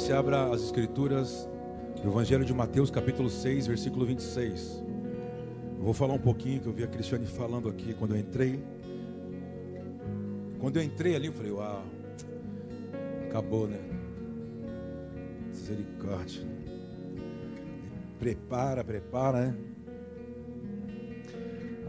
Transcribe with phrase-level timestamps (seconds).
[0.00, 1.46] você abra as escrituras
[2.02, 4.82] do Evangelho de Mateus, capítulo 6, versículo 26.
[5.76, 8.64] Eu vou falar um pouquinho que eu vi a Cristiane falando aqui quando eu entrei.
[10.58, 11.84] Quando eu entrei ali, eu falei, uau,
[13.28, 13.78] acabou, né?
[15.48, 16.46] Misericórdia.
[18.18, 19.58] Prepara, prepara, né?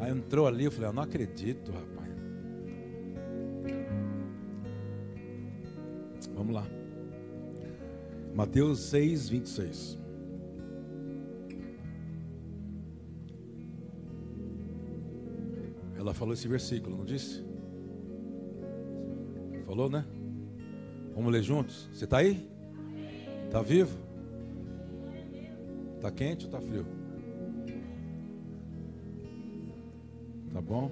[0.01, 2.00] Aí entrou ali, eu falei, eu não acredito, rapaz.
[8.41, 9.99] Mateus 6, 26.
[15.95, 17.45] Ela falou esse versículo, não disse?
[19.67, 20.03] Falou, né?
[21.13, 21.87] Vamos ler juntos?
[21.93, 22.49] Você está aí?
[23.45, 23.95] Está vivo?
[25.97, 26.87] Está quente ou está frio?
[30.51, 30.89] Tá bom?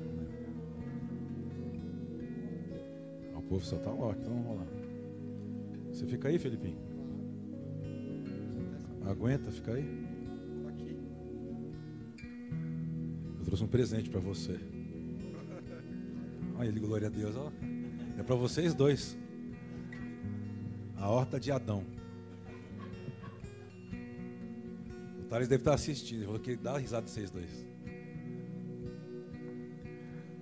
[3.35, 4.67] O povo só está ótimo, então vamos lá.
[5.91, 6.88] Você fica aí, Felipinho?
[9.09, 10.07] Aguenta, fica aí.
[13.39, 14.59] Eu trouxe um presente para você.
[16.55, 17.35] Olha ele, glória a Deus.
[17.35, 17.51] Ó.
[18.19, 19.17] É para vocês dois.
[20.95, 21.83] A horta de Adão.
[25.21, 26.19] O Thales deve estar assistindo.
[26.19, 27.65] Ele falou que dá risada de vocês dois.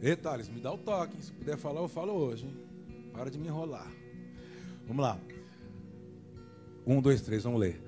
[0.02, 1.24] Ei, Thales, me dá o toque.
[1.24, 2.46] Se puder falar, eu falo hoje.
[2.46, 2.58] Hein?
[3.14, 3.90] Para de me enrolar.
[4.86, 5.18] Vamos lá.
[6.86, 7.87] Um, dois, três, vamos ler.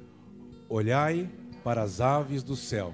[0.70, 1.30] Olhai
[1.64, 2.94] para as aves do céu,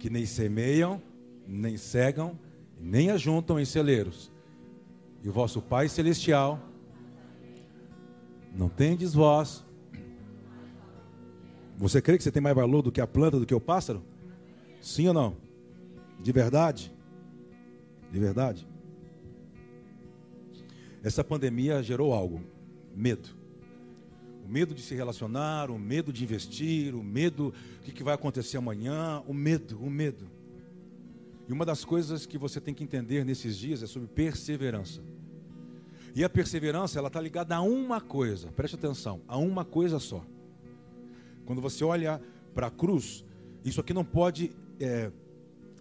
[0.00, 1.00] que nem semeiam,
[1.46, 2.38] nem cegam,
[2.78, 4.30] nem ajuntam em celeiros.
[5.22, 6.60] E o vosso Pai Celestial
[8.54, 9.64] não tendes vós.
[11.76, 14.02] Você crê que você tem mais valor do que a planta, do que o pássaro?
[14.80, 15.36] Sim ou não?
[16.20, 16.92] De verdade?
[18.10, 18.66] De verdade?
[21.02, 22.42] Essa pandemia gerou algo:
[22.94, 23.37] medo.
[24.48, 27.52] O medo de se relacionar, o medo de investir, o medo
[27.84, 30.26] do que vai acontecer amanhã, o medo, o medo.
[31.46, 35.02] E uma das coisas que você tem que entender nesses dias é sobre perseverança.
[36.14, 40.24] E a perseverança, ela está ligada a uma coisa, preste atenção, a uma coisa só.
[41.44, 42.18] Quando você olha
[42.54, 43.26] para a cruz,
[43.62, 45.12] isso aqui não pode é,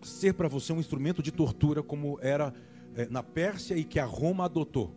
[0.04, 2.54] ser para você um instrumento de tortura como era
[2.96, 4.94] é, na Pérsia e que a Roma adotou.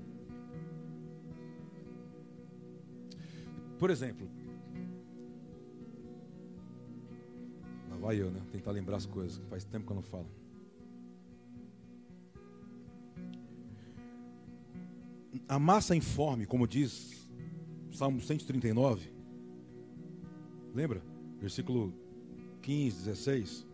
[3.81, 4.29] Por exemplo,
[7.91, 8.41] lá vai eu, né?
[8.53, 10.27] Tentar lembrar as coisas, faz tempo que eu não falo.
[15.49, 17.29] a massa informe, como diz
[17.91, 19.13] Salmo 139,
[20.73, 21.03] lembra?
[21.41, 21.93] Versículo
[22.63, 23.67] 15, 16.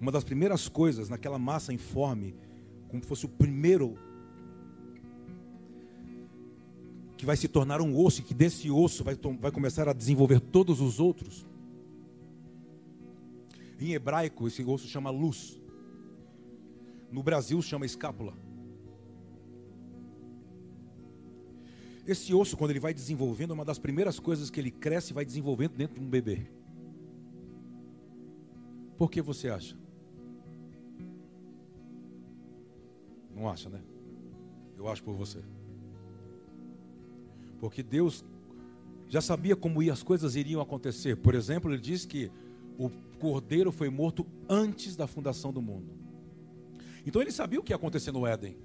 [0.00, 2.36] Uma das primeiras coisas naquela massa informe,
[2.88, 3.98] como fosse o primeiro
[7.20, 10.40] que vai se tornar um osso, e que desse osso vai, vai começar a desenvolver
[10.40, 11.46] todos os outros.
[13.78, 15.60] Em hebraico, esse osso chama luz.
[17.12, 18.32] No Brasil, chama escápula.
[22.06, 25.24] Esse osso, quando ele vai desenvolvendo, uma das primeiras coisas que ele cresce e vai
[25.26, 26.46] desenvolvendo dentro de um bebê.
[28.96, 29.76] Por que você acha?
[33.34, 33.82] Não acha, né?
[34.78, 35.40] Eu acho por você.
[37.60, 38.24] Porque Deus
[39.08, 41.16] já sabia como as coisas iriam acontecer.
[41.16, 42.30] Por exemplo, ele diz que
[42.78, 42.88] o
[43.18, 45.92] cordeiro foi morto antes da fundação do mundo.
[47.04, 48.56] Então ele sabia o que ia acontecer no Éden.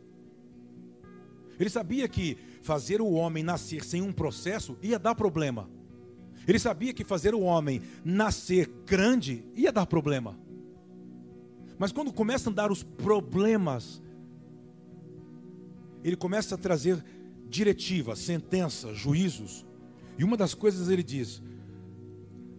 [1.59, 5.69] Ele sabia que fazer o homem nascer sem um processo ia dar problema.
[6.47, 10.37] Ele sabia que fazer o homem nascer grande ia dar problema.
[11.77, 14.01] Mas quando começam a dar os problemas,
[16.03, 17.03] ele começa a trazer
[17.55, 19.65] diretivas, sentenças, juízos.
[20.17, 21.41] E uma das coisas ele diz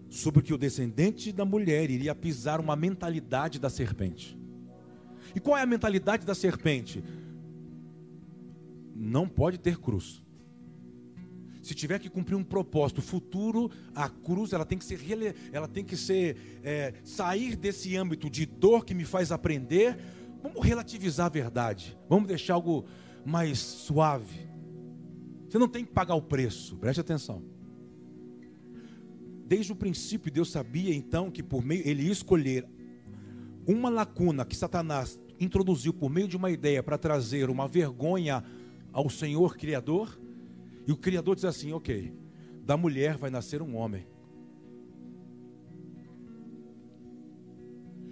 [0.08, 4.38] sobre que o descendente da mulher iria pisar uma mentalidade da serpente.
[5.34, 7.02] E qual é a mentalidade da serpente?
[8.96, 10.22] não pode ter cruz.
[11.62, 15.00] Se tiver que cumprir um propósito futuro, a cruz ela tem que ser,
[15.52, 19.98] ela tem que ser é, sair desse âmbito de dor que me faz aprender.
[20.42, 21.96] Vamos relativizar a verdade.
[22.08, 22.86] Vamos deixar algo
[23.24, 24.48] mais suave.
[25.56, 26.76] Você não tem que pagar o preço.
[26.76, 27.42] Preste atenção.
[29.46, 32.68] Desde o princípio, Deus sabia então que por meio ele ia escolher
[33.66, 38.44] uma lacuna que Satanás introduziu por meio de uma ideia para trazer uma vergonha
[38.92, 40.20] ao Senhor Criador,
[40.86, 42.12] e o Criador diz assim: ok,
[42.62, 44.06] da mulher vai nascer um homem.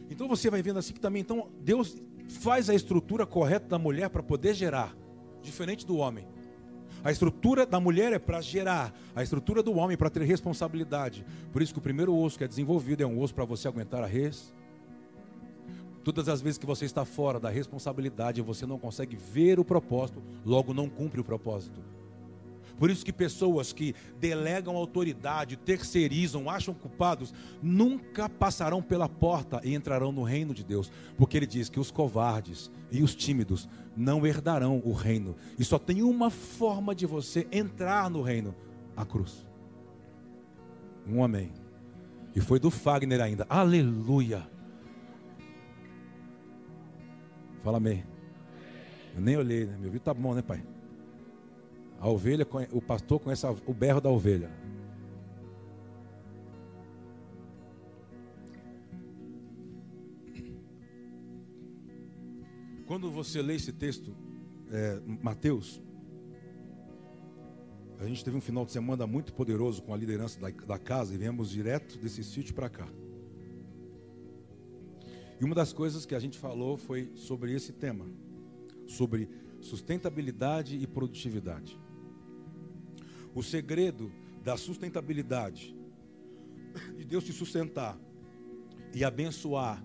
[0.09, 4.09] Então você vai vendo assim que também, então Deus faz a estrutura correta da mulher
[4.09, 4.97] para poder gerar,
[5.43, 6.33] diferente do homem.
[7.05, 11.23] A estrutura da mulher é para gerar, a estrutura do homem é para ter responsabilidade.
[11.53, 14.03] Por isso que o primeiro osso que é desenvolvido é um osso para você aguentar
[14.03, 14.55] a res.
[16.03, 20.23] Todas as vezes que você está fora da responsabilidade, você não consegue ver o propósito,
[20.47, 21.79] logo não cumpre o propósito.
[22.79, 27.33] Por isso que pessoas que delegam autoridade, terceirizam, acham culpados,
[27.63, 30.91] nunca passarão pela porta e entrarão no reino de Deus.
[31.17, 35.37] Porque ele diz que os covardes e os tímidos não herdarão o reino.
[35.59, 38.55] E só tem uma forma de você entrar no reino:
[38.97, 39.47] a cruz.
[41.07, 41.53] Um amém.
[42.35, 43.47] E foi do Fagner ainda.
[43.49, 44.49] Aleluia.
[47.63, 48.05] Fala amém.
[49.15, 49.77] Eu nem olhei, né?
[49.77, 50.63] Meu ouvido tá bom, né, pai?
[52.05, 54.51] A ovelha, o pastor conhece o berro da ovelha.
[62.87, 64.15] Quando você lê esse texto,
[64.71, 65.81] é, Mateus,
[67.99, 71.15] a gente teve um final de semana muito poderoso com a liderança da, da casa
[71.15, 72.89] e viemos direto desse sítio para cá.
[75.41, 78.05] E uma das coisas que a gente falou foi sobre esse tema,
[78.87, 79.27] sobre
[79.63, 81.83] sustentabilidade e produtividade.
[83.35, 85.77] O segredo da sustentabilidade,
[86.97, 87.99] de Deus te sustentar
[88.95, 89.85] e abençoar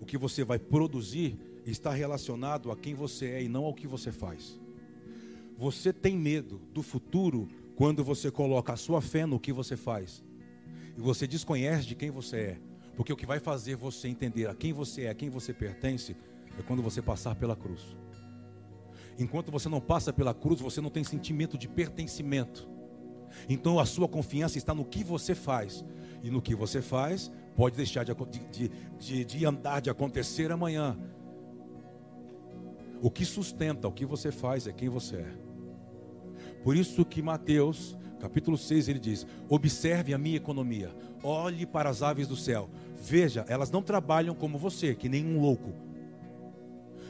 [0.00, 3.86] o que você vai produzir, está relacionado a quem você é e não ao que
[3.86, 4.60] você faz.
[5.56, 10.24] Você tem medo do futuro quando você coloca a sua fé no que você faz.
[10.96, 12.60] E você desconhece de quem você é.
[12.96, 16.16] Porque o que vai fazer você entender a quem você é, a quem você pertence,
[16.58, 17.96] é quando você passar pela cruz.
[19.18, 22.68] Enquanto você não passa pela cruz, você não tem sentimento de pertencimento.
[23.48, 25.84] Então a sua confiança está no que você faz.
[26.22, 28.14] E no que você faz, pode deixar de,
[28.50, 30.96] de, de, de andar, de acontecer amanhã.
[33.00, 35.34] O que sustenta o que você faz é quem você é.
[36.62, 42.02] Por isso que Mateus, capítulo 6, ele diz: Observe a minha economia, olhe para as
[42.02, 42.70] aves do céu.
[42.94, 45.91] Veja, elas não trabalham como você, que nem um louco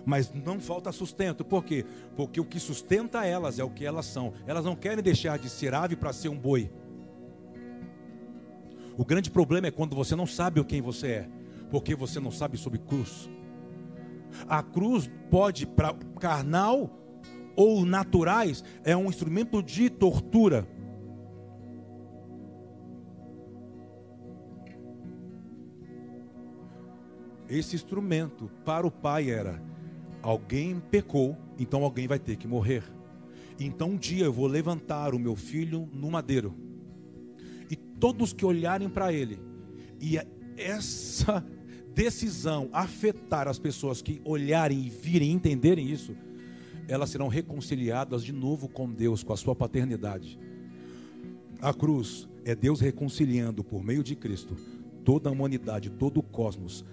[0.04, 1.44] mas não falta sustento.
[1.44, 1.84] Por quê?
[2.16, 4.32] Porque o que sustenta elas é o que elas são.
[4.46, 6.70] Elas não querem deixar de ser ave para ser um boi.
[8.96, 11.28] O grande problema é quando você não sabe quem você é,
[11.70, 13.30] porque você não sabe sobre cruz.
[14.48, 16.90] A cruz pode, para carnal
[17.56, 20.66] ou naturais, é um instrumento de tortura.
[27.48, 29.60] Esse instrumento para o pai era
[30.22, 32.84] Alguém pecou, então alguém vai ter que morrer.
[33.58, 36.54] Então um dia eu vou levantar o meu filho no madeiro.
[37.70, 39.40] E todos que olharem para ele,
[40.00, 40.18] e
[40.56, 41.44] essa
[41.94, 46.16] decisão afetar as pessoas que olharem e virem e entenderem isso,
[46.88, 50.38] elas serão reconciliadas de novo com Deus, com a sua paternidade.
[51.60, 54.56] A cruz é Deus reconciliando por meio de Cristo
[55.04, 56.84] toda a humanidade, todo o cosmos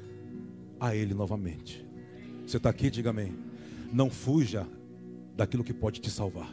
[0.80, 1.89] a Ele novamente.
[2.50, 3.38] Você está aqui, diga amém.
[3.94, 4.68] Não fuja
[5.36, 6.52] daquilo que pode te salvar.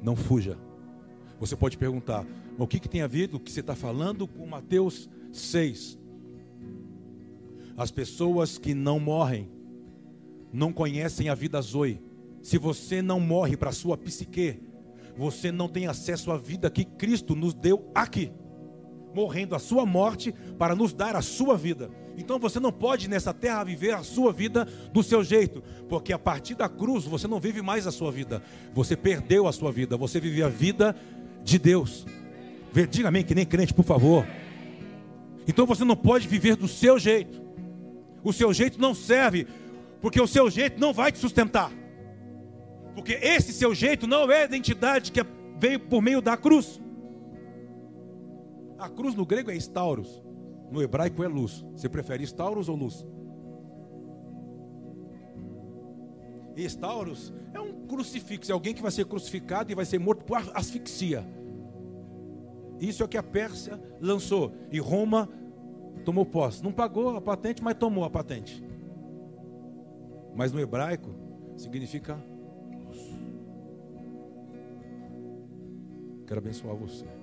[0.00, 0.56] Não fuja.
[1.40, 2.24] Você pode perguntar,
[2.56, 5.98] o que, que tem a ver o que você está falando com Mateus 6?
[7.76, 9.50] As pessoas que não morrem,
[10.52, 12.00] não conhecem a vida Zoe.
[12.40, 14.62] Se você não morre para a sua psique,
[15.16, 18.30] você não tem acesso à vida que Cristo nos deu aqui,
[19.12, 21.90] morrendo a sua morte para nos dar a sua vida.
[22.16, 26.18] Então você não pode nessa terra viver a sua vida do seu jeito, porque a
[26.18, 28.42] partir da cruz você não vive mais a sua vida,
[28.74, 30.94] você perdeu a sua vida, você vive a vida
[31.42, 32.06] de Deus.
[32.90, 34.26] Diga amém, que nem crente, por favor.
[35.48, 37.40] Então você não pode viver do seu jeito,
[38.22, 39.46] o seu jeito não serve,
[40.00, 41.72] porque o seu jeito não vai te sustentar,
[42.94, 45.24] porque esse seu jeito não é a identidade que
[45.58, 46.80] veio por meio da cruz.
[48.78, 50.22] A cruz no grego é estauros.
[50.70, 51.64] No hebraico é luz.
[51.72, 53.06] Você prefere Stauros ou luz?
[56.56, 60.24] E Stauros é um crucifixo, é alguém que vai ser crucificado e vai ser morto
[60.24, 61.24] por asfixia.
[62.80, 64.52] Isso é o que a Pérsia lançou.
[64.70, 65.28] E Roma
[66.04, 66.62] tomou posse.
[66.62, 68.64] Não pagou a patente, mas tomou a patente.
[70.34, 71.10] Mas no hebraico
[71.56, 72.18] significa
[72.86, 72.98] luz.
[76.26, 77.19] Quero abençoar você.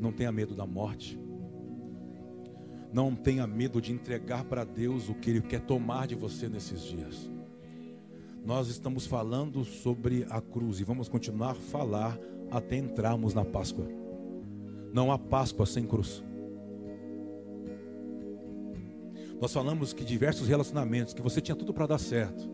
[0.00, 1.18] Não tenha medo da morte.
[2.92, 6.82] Não tenha medo de entregar para Deus o que Ele quer tomar de você nesses
[6.82, 7.30] dias.
[8.44, 12.18] Nós estamos falando sobre a cruz e vamos continuar a falar
[12.50, 13.86] até entrarmos na Páscoa.
[14.92, 16.24] Não há Páscoa sem cruz.
[19.40, 22.48] Nós falamos que diversos relacionamentos, que você tinha tudo para dar certo,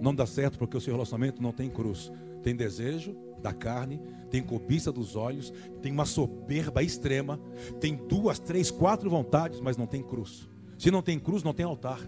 [0.00, 2.12] não dá certo porque o seu relacionamento não tem cruz.
[2.42, 7.40] Tem desejo da carne, tem cobiça dos olhos, tem uma soberba extrema,
[7.80, 10.48] tem duas, três, quatro vontades, mas não tem cruz.
[10.76, 12.00] Se não tem cruz, não tem altar.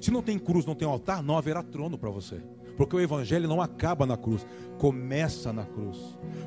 [0.00, 2.42] Se não tem cruz, não tem altar, não haverá trono para você.
[2.76, 4.46] Porque o evangelho não acaba na cruz,
[4.78, 5.98] começa na cruz.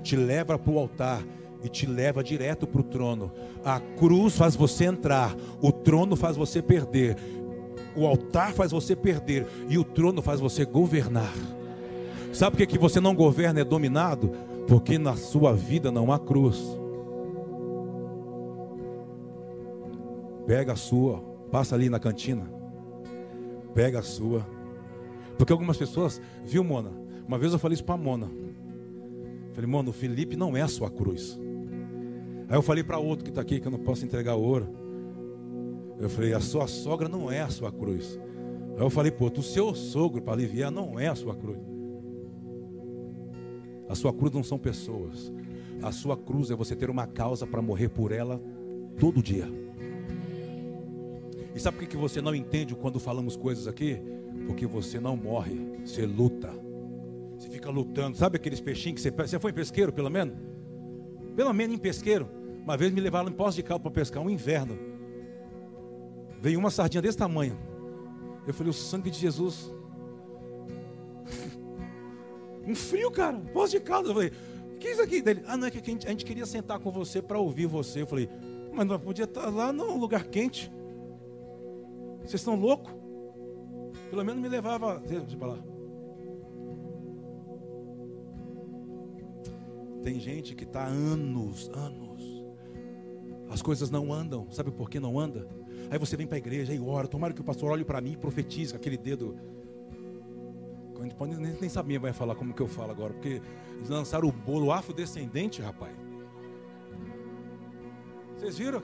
[0.03, 1.23] Te leva para o altar
[1.63, 3.31] e te leva direto para o trono.
[3.63, 7.17] A cruz faz você entrar, o trono faz você perder.
[7.95, 11.33] O altar faz você perder e o trono faz você governar.
[12.31, 14.31] Sabe por que, que você não governa, é dominado?
[14.67, 16.59] Porque na sua vida não há cruz.
[20.45, 21.19] Pega a sua,
[21.51, 22.49] passa ali na cantina.
[23.73, 24.45] Pega a sua.
[25.37, 26.91] Porque algumas pessoas, viu, Mona?
[27.27, 28.29] Uma vez eu falei isso para Mona.
[29.53, 31.39] Falei, Mona, o Felipe não é a sua cruz.
[32.47, 34.67] Aí eu falei para outro que está aqui que eu não posso entregar ouro.
[35.99, 38.19] Eu falei, a sua sogra não é a sua cruz.
[38.75, 41.59] Aí eu falei, pô, o seu sogro para aliviar não é a sua cruz.
[43.89, 45.33] A sua cruz não são pessoas.
[45.81, 48.39] A sua cruz é você ter uma causa para morrer por ela
[48.99, 49.49] todo dia.
[51.55, 53.99] E sabe por que você não entende quando falamos coisas aqui?
[54.45, 56.51] Porque você não morre, você luta.
[57.37, 58.15] Você fica lutando.
[58.15, 60.37] Sabe aqueles peixinhos que você Você foi pesqueiro, pelo menos?
[61.35, 62.29] Pelo menos em pesqueiro.
[62.63, 64.77] Uma vez me levaram em Poço de Caldo para pescar, um inverno.
[66.39, 67.57] Veio uma sardinha desse tamanho.
[68.45, 69.73] Eu falei, o sangue de Jesus.
[72.67, 73.37] Um frio, cara.
[73.53, 74.09] Poço de Caldo.
[74.09, 74.31] Eu falei,
[74.75, 75.21] o que é isso aqui?
[75.21, 77.65] Dele, ah, não, é que a gente, a gente queria sentar com você para ouvir
[77.65, 78.01] você.
[78.01, 78.29] Eu falei,
[78.73, 80.71] mas não podia estar lá num lugar quente.
[82.19, 82.93] Vocês estão loucos?
[84.09, 84.99] Pelo menos me levava.
[84.99, 85.59] Deixa falar.
[90.03, 92.09] Tem gente que está anos, anos
[93.49, 94.47] as coisas não andam.
[94.51, 95.47] Sabe por que não anda?
[95.89, 97.07] Aí você vem para a igreja e ora.
[97.07, 99.35] Tomara que o pastor olhe para mim e profetize aquele dedo.
[100.99, 103.41] A gente pode nem, nem saber vai falar como que eu falo agora, porque
[103.75, 105.95] eles lançaram o bolo afrodescendente, rapaz.
[108.35, 108.83] Vocês viram?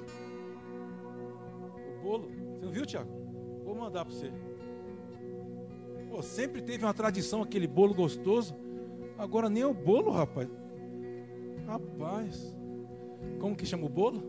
[1.89, 2.29] O bolo.
[2.29, 3.09] Você não viu, Tiago?
[3.65, 4.31] Vou mandar para você.
[6.09, 8.55] Pô, sempre teve uma tradição aquele bolo gostoso.
[9.17, 10.49] Agora nem o bolo, rapaz.
[11.65, 12.55] Rapaz.
[13.39, 14.23] Como que chama o bolo?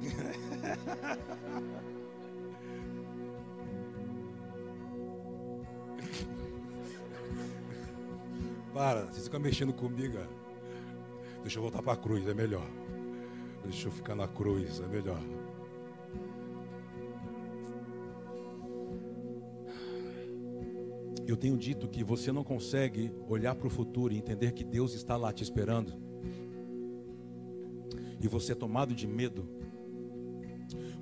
[8.76, 10.18] Para, vocês ficam mexendo comigo.
[11.40, 12.68] Deixa eu voltar para a cruz, é melhor.
[13.62, 15.18] Deixa eu ficar na cruz, é melhor.
[21.26, 24.92] Eu tenho dito que você não consegue olhar para o futuro e entender que Deus
[24.92, 25.94] está lá te esperando.
[28.20, 29.48] E você é tomado de medo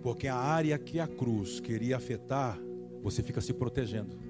[0.00, 2.56] porque a área que a cruz queria afetar,
[3.02, 4.23] você fica se protegendo.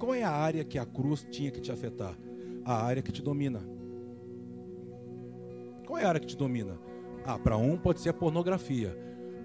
[0.00, 2.18] Qual é a área que a cruz tinha que te afetar?
[2.64, 3.60] A área que te domina.
[5.86, 6.78] Qual é a área que te domina?
[7.22, 8.96] Ah, para um pode ser a pornografia,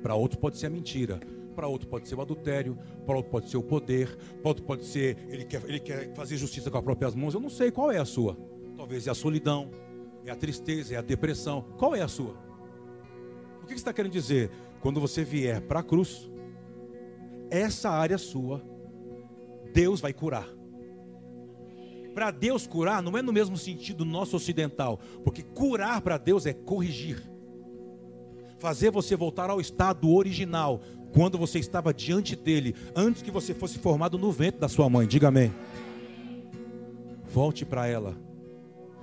[0.01, 1.19] para outro pode ser a mentira,
[1.53, 4.85] para outro pode ser o adultério, para outro pode ser o poder, para outro pode
[4.85, 7.33] ser ele quer, ele quer fazer justiça com as próprias mãos.
[7.33, 8.37] Eu não sei qual é a sua.
[8.77, 9.69] Talvez é a solidão,
[10.25, 11.65] é a tristeza, é a depressão.
[11.77, 12.33] Qual é a sua?
[13.61, 14.49] O que você está querendo dizer?
[14.79, 16.31] Quando você vier para a cruz,
[17.49, 18.63] essa área sua,
[19.75, 20.47] Deus vai curar.
[22.13, 26.53] Para Deus curar, não é no mesmo sentido nosso ocidental, porque curar para Deus é
[26.53, 27.21] corrigir,
[28.57, 30.79] fazer você voltar ao estado original,
[31.11, 35.05] quando você estava diante dele, antes que você fosse formado no ventre da sua mãe.
[35.05, 35.53] Diga amém.
[37.27, 38.15] Volte para ela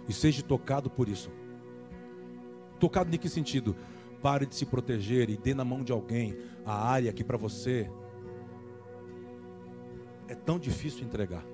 [0.09, 1.31] e seja tocado por isso.
[2.81, 3.77] Tocado em que sentido?
[4.23, 7.91] Pare de se proteger e dê na mão de alguém a área que para você
[10.29, 11.45] é tão difícil entregar.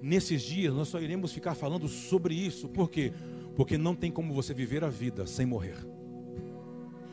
[0.00, 3.12] Nesses dias nós só iremos ficar falando sobre isso, por quê?
[3.54, 5.76] Porque não tem como você viver a vida sem morrer.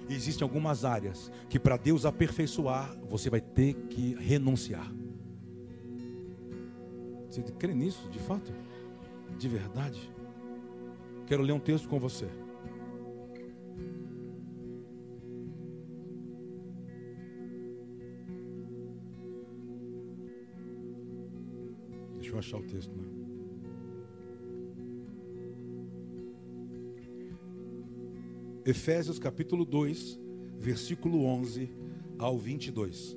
[0.10, 4.92] Existem algumas áreas que para Deus aperfeiçoar, você vai ter que renunciar.
[7.30, 8.54] Você crê nisso, de fato?
[9.40, 10.12] De verdade?
[11.26, 12.28] Quero ler um texto com você.
[22.34, 22.92] Eu achar o texto.
[22.98, 23.04] Né?
[28.66, 30.20] Efésios capítulo 2,
[30.58, 31.70] versículo 11
[32.18, 33.16] ao 22.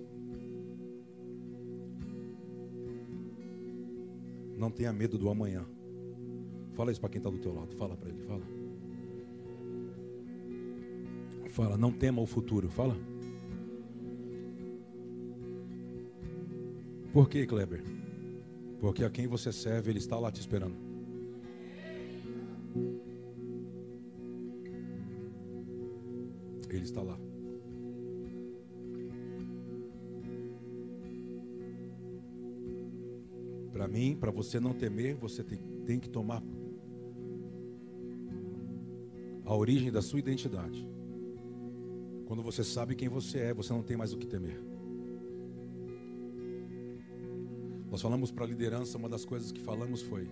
[4.58, 5.64] Não tenha medo do amanhã.
[6.74, 7.74] Fala isso para quem está do teu lado.
[7.74, 8.42] Fala para ele, fala.
[11.48, 12.68] Fala, não tema o futuro.
[12.68, 12.94] Fala.
[17.14, 17.82] Por que, Kleber?
[18.86, 20.76] Porque a quem você serve, ele está lá te esperando.
[26.70, 27.18] Ele está lá.
[33.72, 36.40] Para mim, para você não temer, você tem, tem que tomar
[39.44, 40.88] a origem da sua identidade.
[42.24, 44.75] Quando você sabe quem você é, você não tem mais o que temer.
[47.90, 50.28] Nós falamos para a liderança, uma das coisas que falamos foi: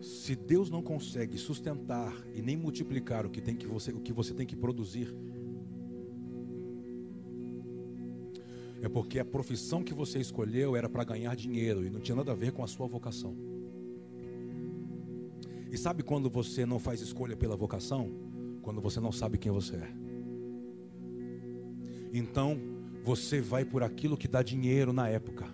[0.00, 4.12] se Deus não consegue sustentar e nem multiplicar o que, tem que, você, o que
[4.12, 5.14] você tem que produzir,
[8.80, 12.32] é porque a profissão que você escolheu era para ganhar dinheiro e não tinha nada
[12.32, 13.36] a ver com a sua vocação.
[15.70, 18.10] E sabe quando você não faz escolha pela vocação?
[18.60, 20.01] Quando você não sabe quem você é.
[22.12, 22.58] Então,
[23.02, 25.46] você vai por aquilo que dá dinheiro na época.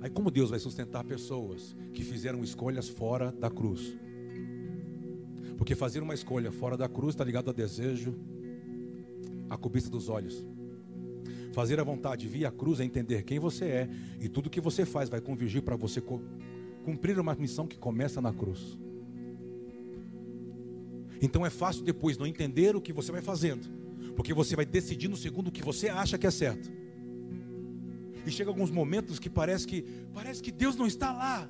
[0.00, 3.96] Aí, como Deus vai sustentar pessoas que fizeram escolhas fora da cruz?
[5.56, 8.14] Porque fazer uma escolha fora da cruz está ligado a desejo,
[9.48, 10.46] a cobiça dos olhos.
[11.52, 15.08] Fazer a vontade via cruz é entender quem você é e tudo que você faz
[15.08, 16.02] vai convergir para você
[16.82, 18.78] cumprir uma missão que começa na cruz.
[21.20, 23.68] Então é fácil depois não entender o que você vai fazendo,
[24.16, 26.70] porque você vai decidindo segundo o que você acha que é certo.
[28.26, 31.48] E chega alguns momentos que parece que parece que Deus não está lá.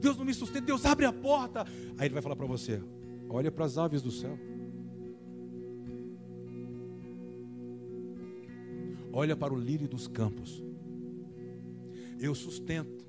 [0.00, 1.64] Deus não me sustenta, Deus abre a porta.
[1.98, 2.82] Aí ele vai falar para você:
[3.28, 4.38] olha para as aves do céu.
[9.12, 10.62] Olha para o lírio dos campos.
[12.20, 13.06] Eu sustento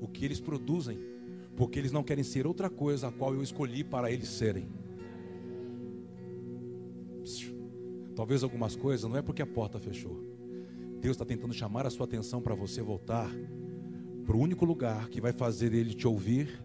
[0.00, 0.98] o que eles produzem,
[1.56, 4.68] porque eles não querem ser outra coisa a qual eu escolhi para eles serem.
[8.20, 10.22] Talvez algumas coisas não é porque a porta fechou.
[11.00, 13.34] Deus está tentando chamar a sua atenção para você voltar
[14.26, 16.62] para o único lugar que vai fazer ele te ouvir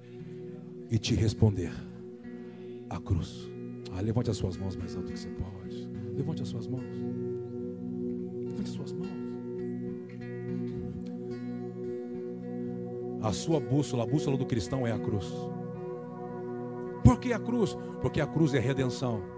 [0.91, 1.71] e te responder
[2.89, 3.49] a cruz.
[3.93, 5.87] Ah, levante as suas mãos mais alto que você pode.
[6.13, 6.83] Levante as suas mãos.
[8.43, 9.07] Levante as suas mãos.
[13.21, 15.31] A sua bússola, a bússola do cristão é a cruz.
[17.01, 17.77] Por que a cruz?
[18.01, 19.34] Porque a cruz é redenção.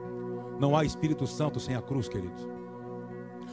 [0.59, 2.47] Não há Espírito Santo sem a cruz, queridos.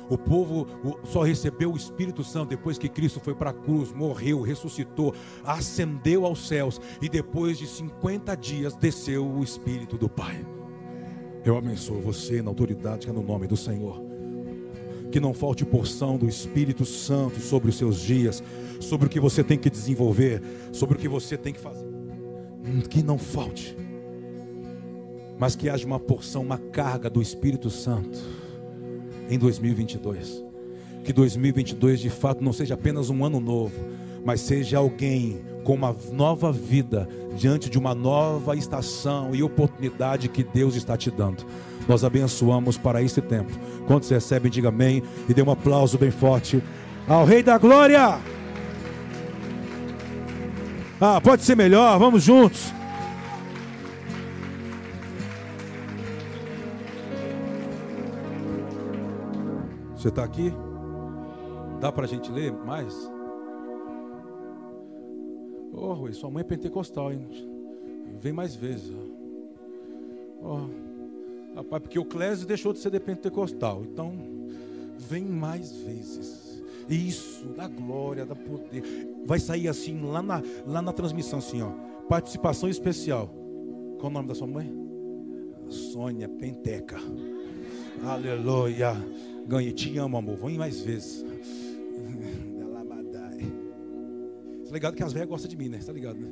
[0.09, 0.67] O povo
[1.05, 6.27] só recebeu o Espírito Santo depois que Cristo foi para a cruz, morreu, ressuscitou, ascendeu
[6.27, 10.45] aos céus e depois de 50 dias desceu o Espírito do Pai.
[11.43, 14.03] Eu abençoo você na autoridade que é no nome do Senhor.
[15.11, 18.43] Que não falte porção do Espírito Santo sobre os seus dias
[18.85, 21.87] sobre o que você tem que desenvolver, sobre o que você tem que fazer.
[22.89, 23.77] Que não falte,
[25.39, 28.19] mas que haja uma porção, uma carga do Espírito Santo
[29.29, 30.45] em 2022.
[31.05, 33.75] Que 2022 de fato não seja apenas um ano novo,
[34.25, 40.45] mas seja alguém com uma nova vida diante de uma nova estação e oportunidade que
[40.45, 41.45] Deus está te dando.
[41.89, 43.53] Nós abençoamos para esse tempo.
[43.87, 46.63] Quando você recebe, diga amém e dê um aplauso bem forte
[47.07, 48.19] ao Rei da Glória.
[51.01, 52.73] Ah, pode ser melhor, vamos juntos.
[60.05, 60.53] Você está aqui?
[61.81, 62.95] Dá para a gente ler mais?
[65.73, 67.27] Oh, Rui, sua mãe é pentecostal, hein?
[68.21, 68.95] Vem mais vezes.
[70.43, 70.59] Oh,
[71.57, 73.83] rapaz, porque o Clésio deixou de ser de pentecostal.
[73.83, 74.13] Então,
[74.99, 76.63] vem mais vezes.
[76.87, 78.83] Isso, da glória, da poder.
[79.25, 81.71] Vai sair assim lá na, lá na transmissão, assim, ó.
[82.11, 83.29] Participação especial.
[83.99, 84.71] Qual o nome da sua mãe?
[85.71, 86.99] Sônia Penteca.
[88.05, 88.95] Aleluia.
[89.47, 90.37] Ganhei, te amo, amor.
[90.37, 91.25] Vem mais vezes.
[94.67, 95.79] Tá ligado que as velhas gostam de mim, né?
[95.79, 96.31] Tá ligado, né?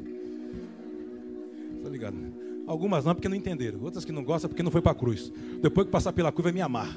[1.83, 2.33] Tá ligado, né?
[2.66, 3.81] Algumas não porque não entenderam.
[3.83, 5.33] Outras que não gostam porque não foi para cruz.
[5.61, 6.88] Depois que passar pela cruz vai me amar.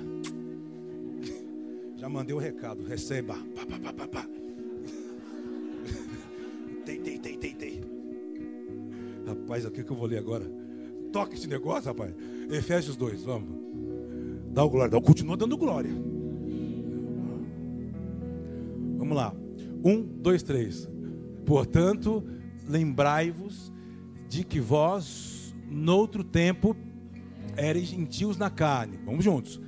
[1.97, 3.35] Já mandei o recado, receba.
[3.55, 4.29] Pá, pá, pá, pá, pá.
[6.85, 7.81] Tem, tem, tem, tem, tem.
[9.25, 10.45] Rapaz, o que, que eu vou ler agora?
[11.11, 12.13] Toca esse negócio, rapaz.
[12.49, 13.64] Efésios 2, vamos.
[14.55, 15.91] Dá o glória, dá, continua dando glória.
[18.97, 19.35] Vamos lá.
[19.83, 20.89] Um, dois, três.
[21.45, 22.23] Portanto,
[22.67, 23.71] lembrai-vos
[24.27, 26.75] de que vós, noutro tempo,
[27.55, 28.97] eres gentios na carne.
[29.05, 29.61] Vamos juntos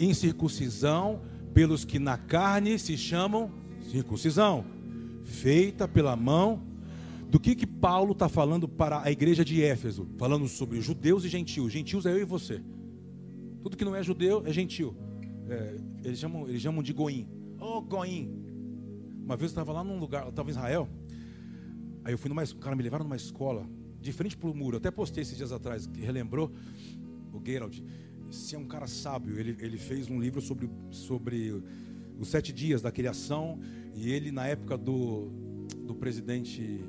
[0.00, 1.20] incircuncisão
[1.52, 3.50] pelos que na carne se chamam
[3.82, 4.64] circuncisão,
[5.24, 6.62] feita pela mão
[7.28, 10.08] Do que que Paulo está falando para a igreja de Éfeso?
[10.18, 11.72] Falando sobre judeus e gentios.
[11.72, 12.60] Gentios é eu e você.
[13.62, 14.94] Tudo que não é judeu é gentil.
[15.48, 17.28] É, eles, chamam, eles chamam de goim.
[17.58, 18.40] Oh, goim.
[19.24, 20.88] Uma vez eu estava lá num lugar, eu estava em Israel.
[22.04, 23.68] Aí eu fui numa cara me levaram numa escola,
[24.00, 24.76] de frente para o muro.
[24.76, 26.50] Eu até postei esses dias atrás, que relembrou
[27.32, 27.84] o Gerald.
[28.30, 31.62] Se é um cara sábio, ele, ele fez um livro sobre, sobre
[32.18, 33.60] os sete dias da criação.
[33.94, 35.28] E ele, na época do,
[35.86, 36.82] do presidente.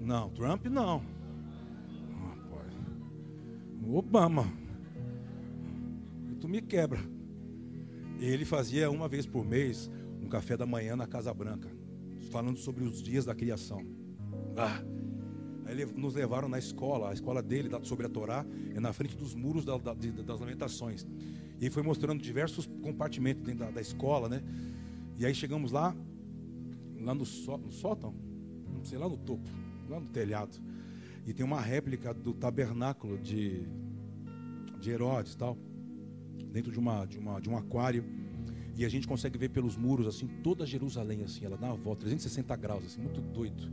[0.00, 1.02] Não, Trump não.
[3.86, 4.52] Obama.
[6.40, 7.00] Tu me quebra.
[8.18, 9.90] Ele fazia uma vez por mês
[10.20, 11.68] um café da manhã na Casa Branca,
[12.30, 13.84] falando sobre os dias da criação.
[14.56, 14.82] Ah,
[15.66, 19.34] aí nos levaram na escola, a escola dele, sobre a Torá, é na frente dos
[19.34, 21.06] muros da, da, das lamentações.
[21.60, 24.42] E foi mostrando diversos compartimentos dentro da, da escola, né?
[25.18, 25.94] E aí chegamos lá,
[27.00, 28.14] lá no, só, no sótão,
[28.72, 29.48] não sei, lá no topo,
[29.88, 30.58] lá no telhado.
[31.26, 33.62] E tem uma réplica do tabernáculo de,
[34.80, 35.56] de Herodes tal,
[36.50, 38.04] dentro de, uma, de, uma, de um aquário.
[38.76, 42.00] E a gente consegue ver pelos muros, assim, toda Jerusalém, assim, ela dá uma volta,
[42.00, 43.70] 360 graus, assim, muito doido.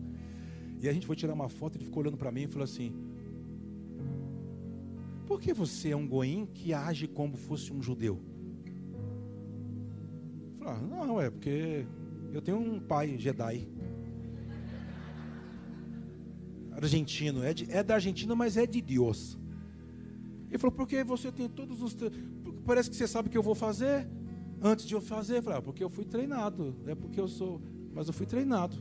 [0.81, 2.93] E a gente foi tirar uma foto, ele ficou olhando para mim e falou assim:
[5.25, 8.19] Por que você é um goim que age como fosse um judeu?
[10.59, 11.85] Eu falei, ah, não, é porque
[12.31, 13.67] eu tenho um pai Jedi
[16.85, 19.37] argentino, é, de, é da Argentina, mas é de Deus.
[20.49, 21.95] Ele falou, porque você tem todos os.
[22.65, 24.07] Parece que você sabe o que eu vou fazer.
[24.61, 26.75] Antes de eu fazer, eu falei, ah, porque eu fui treinado.
[26.87, 27.61] É porque eu sou.
[27.93, 28.75] Mas eu fui treinado.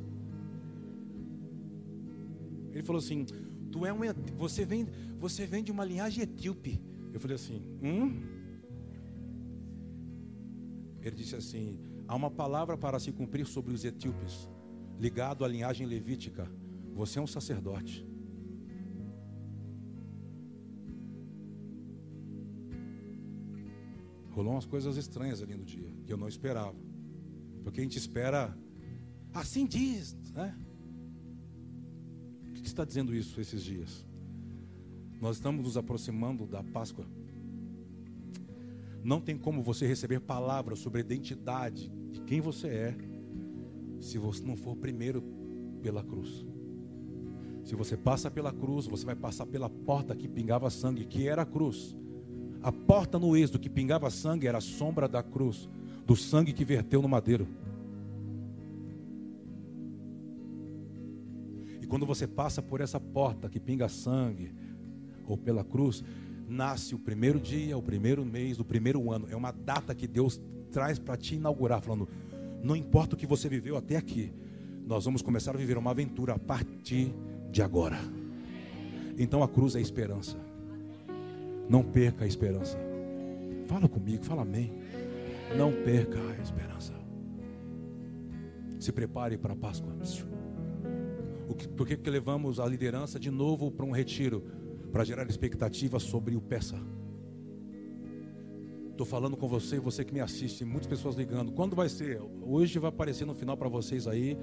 [2.72, 3.26] Ele falou assim:
[3.70, 3.98] Tu é um.
[4.36, 4.86] Você vem,
[5.18, 6.80] você vem de uma linhagem etíope.
[7.12, 8.22] Eu falei assim: Hum?
[11.02, 14.48] Ele disse assim: Há uma palavra para se cumprir sobre os etíopes,
[14.98, 16.50] ligado à linhagem levítica.
[16.98, 18.04] Você é um sacerdote.
[24.30, 26.74] Rolou umas coisas estranhas ali no dia, que eu não esperava.
[27.62, 28.52] Porque a gente espera,
[29.32, 30.58] assim diz, né?
[32.48, 34.04] O que está dizendo isso esses dias?
[35.20, 37.06] Nós estamos nos aproximando da Páscoa.
[39.04, 42.96] Não tem como você receber palavras sobre a identidade de quem você é,
[44.00, 45.22] se você não for primeiro
[45.80, 46.44] pela cruz.
[47.68, 51.42] Se você passa pela cruz, você vai passar pela porta que pingava sangue, que era
[51.42, 51.94] a cruz.
[52.62, 55.68] A porta no êxodo que pingava sangue era a sombra da cruz,
[56.06, 57.46] do sangue que verteu no madeiro.
[61.82, 64.50] E quando você passa por essa porta que pinga sangue,
[65.26, 66.02] ou pela cruz,
[66.48, 69.26] nasce o primeiro dia, o primeiro mês, o primeiro ano.
[69.28, 70.40] É uma data que Deus
[70.72, 72.08] traz para te inaugurar, falando:
[72.62, 74.32] não importa o que você viveu até aqui,
[74.86, 77.12] nós vamos começar a viver uma aventura a partir
[77.50, 77.98] de agora.
[79.18, 80.36] Então a cruz é a esperança.
[81.68, 82.78] Não perca a esperança.
[83.66, 84.72] Fala comigo, fala amém.
[85.56, 86.94] Não perca a esperança.
[88.78, 89.92] Se prepare para a Páscoa.
[91.76, 94.44] Por que, levamos a liderança de novo para um retiro?
[94.92, 96.78] Para gerar expectativa sobre o peça.
[98.90, 101.52] Estou falando com você você que me assiste, muitas pessoas ligando.
[101.52, 102.20] Quando vai ser?
[102.42, 104.36] Hoje vai aparecer no final para vocês aí.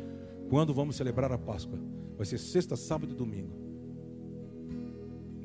[0.49, 1.79] Quando vamos celebrar a Páscoa?
[2.15, 3.53] Vai ser sexta, sábado e domingo.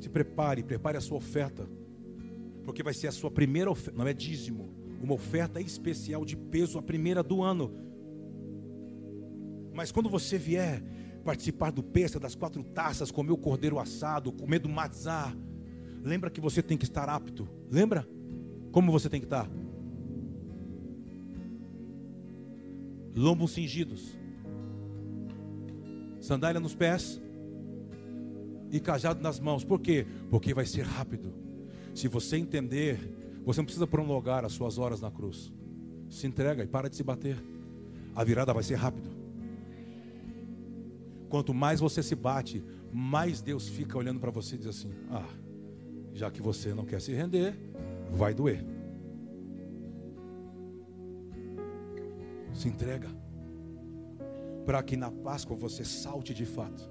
[0.00, 1.68] Se prepare, prepare a sua oferta.
[2.64, 4.68] Porque vai ser a sua primeira oferta, não é dízimo,
[5.02, 7.72] uma oferta especial de peso, a primeira do ano.
[9.72, 10.82] Mas quando você vier
[11.24, 15.34] participar do peça, das quatro taças, comer o cordeiro assado, comer do matzá,
[16.02, 17.48] lembra que você tem que estar apto.
[17.70, 18.06] Lembra?
[18.70, 19.50] Como você tem que estar?
[23.14, 24.19] Lombos cingidos
[26.30, 27.20] sandália nos pés
[28.70, 29.64] e cajado nas mãos.
[29.64, 30.06] Por quê?
[30.30, 31.34] Porque vai ser rápido.
[31.92, 33.00] Se você entender,
[33.44, 35.52] você não precisa prolongar as suas horas na cruz.
[36.08, 37.36] Se entrega e para de se bater.
[38.14, 39.10] A virada vai ser rápido.
[41.28, 42.62] Quanto mais você se bate,
[42.92, 45.28] mais Deus fica olhando para você e diz assim: Ah,
[46.14, 47.58] já que você não quer se render,
[48.12, 48.64] vai doer.
[52.54, 53.08] Se entrega
[54.70, 56.88] para que na Páscoa você salte de fato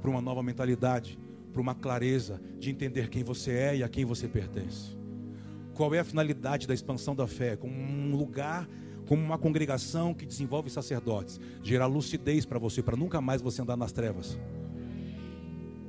[0.00, 1.18] para uma nova mentalidade,
[1.52, 4.96] para uma clareza de entender quem você é e a quem você pertence.
[5.74, 7.56] Qual é a finalidade da expansão da fé?
[7.56, 8.68] Como um lugar,
[9.04, 13.76] como uma congregação que desenvolve sacerdotes, gerar lucidez para você, para nunca mais você andar
[13.76, 14.38] nas trevas.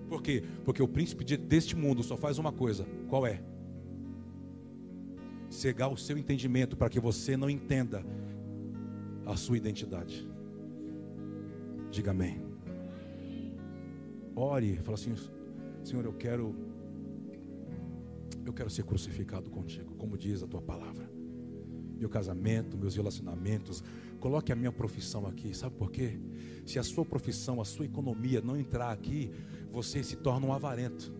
[0.08, 0.44] Por quê?
[0.66, 3.40] Porque o príncipe deste mundo só faz uma coisa: qual é?
[5.48, 8.04] Cegar o seu entendimento para que você não entenda
[9.28, 10.28] a sua identidade.
[11.92, 12.42] Diga amém.
[14.36, 15.14] Ore, fala assim,
[15.84, 16.56] Senhor, eu quero
[18.46, 21.10] eu quero ser crucificado contigo, como diz a tua palavra.
[21.98, 23.84] Meu casamento, meus relacionamentos,
[24.20, 25.54] coloque a minha profissão aqui.
[25.54, 26.20] Sabe por quê?
[26.66, 29.32] Se a sua profissão, a sua economia não entrar aqui,
[29.72, 31.14] você se torna um avarento.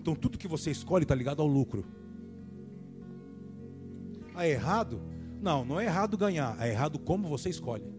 [0.00, 1.84] Então tudo que você escolhe está ligado ao lucro.
[4.34, 5.00] Ah, é errado?
[5.40, 7.97] Não, não é errado ganhar, é errado como você escolhe.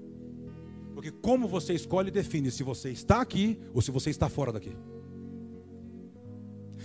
[0.99, 4.75] Porque como você escolhe define se você está aqui ou se você está fora daqui.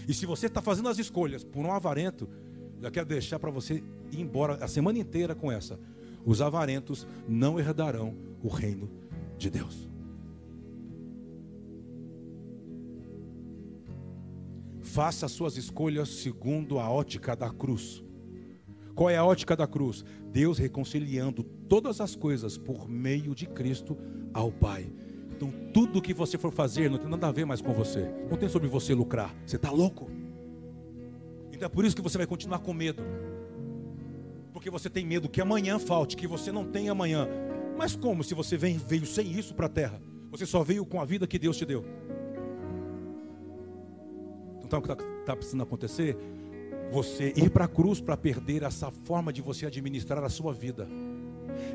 [0.07, 2.29] E se você está fazendo as escolhas por um avarento,
[2.81, 5.81] já quero deixar para você ir embora a semana inteira com essa.
[6.25, 8.89] Os avarentos não herdarão o reino
[9.37, 9.89] de Deus.
[14.81, 18.05] Faça as suas escolhas segundo a ótica da cruz.
[18.95, 20.05] Qual é a ótica da cruz?
[20.31, 23.97] Deus reconciliando todas as coisas por meio de Cristo
[24.33, 24.87] ao Pai.
[25.31, 28.09] Então, tudo que você for fazer não tem nada a ver mais com você.
[28.31, 29.35] Não tem sobre você lucrar.
[29.45, 30.09] Você está louco.
[31.53, 33.03] Então é por isso que você vai continuar com medo.
[34.53, 37.29] Porque você tem medo que amanhã falte, que você não tenha amanhã.
[37.77, 40.01] Mas como se você veio sem isso para a terra?
[40.31, 41.85] Você só veio com a vida que Deus te deu.
[44.65, 46.17] Então, o que está tá precisando acontecer?
[46.95, 50.87] Você ir para a cruz para perder essa forma de você administrar a sua vida.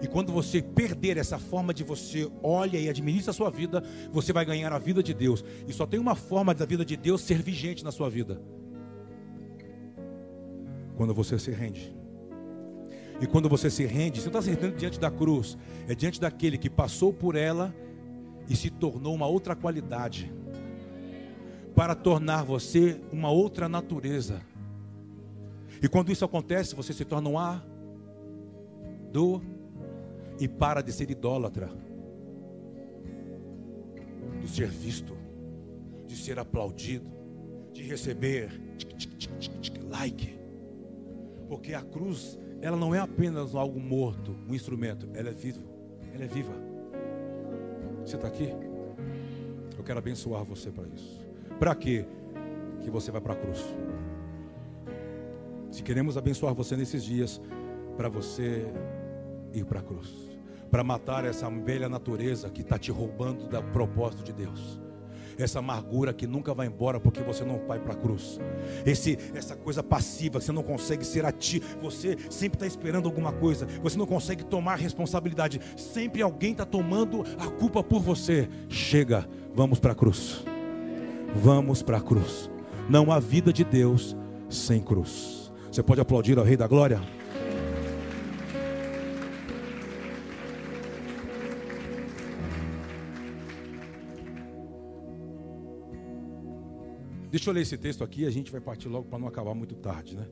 [0.01, 4.31] E quando você perder essa forma de você olha e administra a sua vida, você
[4.31, 5.43] vai ganhar a vida de Deus.
[5.67, 8.41] E só tem uma forma da vida de Deus ser vigente na sua vida.
[10.95, 11.93] Quando você se rende.
[13.19, 16.57] E quando você se rende, você está se rendendo diante da cruz, é diante daquele
[16.57, 17.75] que passou por ela
[18.47, 20.31] e se tornou uma outra qualidade,
[21.75, 24.47] para tornar você uma outra natureza.
[25.81, 27.63] E quando isso acontece, você se torna um A
[29.11, 29.41] do
[30.39, 31.69] e para de ser idólatra,
[34.41, 35.17] de ser visto,
[36.05, 37.09] de ser aplaudido,
[37.73, 40.37] de receber tic, tic, tic, like.
[41.47, 45.61] Porque a cruz, ela não é apenas algo morto, um instrumento, ela é viva,
[46.13, 46.53] ela é viva.
[48.05, 48.49] Você está aqui?
[49.77, 51.19] Eu quero abençoar você para isso.
[51.57, 52.05] Para quê?
[52.81, 53.63] Que você vai para a cruz.
[55.71, 57.41] Se queremos abençoar você nesses dias,
[57.95, 58.65] para você
[59.53, 60.29] ir para a cruz
[60.69, 64.79] para matar essa velha natureza que está te roubando do propósito de Deus.
[65.37, 68.39] Essa amargura que nunca vai embora porque você não vai para a cruz.
[68.85, 71.65] Esse, essa coisa passiva, você não consegue ser ativo.
[71.81, 73.65] Você sempre está esperando alguma coisa.
[73.81, 75.61] Você não consegue tomar responsabilidade.
[75.77, 78.49] Sempre alguém está tomando a culpa por você.
[78.67, 80.43] Chega, vamos para a cruz.
[81.33, 82.49] Vamos para a cruz.
[82.89, 84.17] Não há vida de Deus
[84.49, 85.38] sem cruz.
[85.79, 86.99] Você pode aplaudir ao Rei da Glória?
[97.31, 99.73] Deixa eu ler esse texto aqui a gente vai partir logo para não acabar muito
[99.73, 100.27] tarde, né?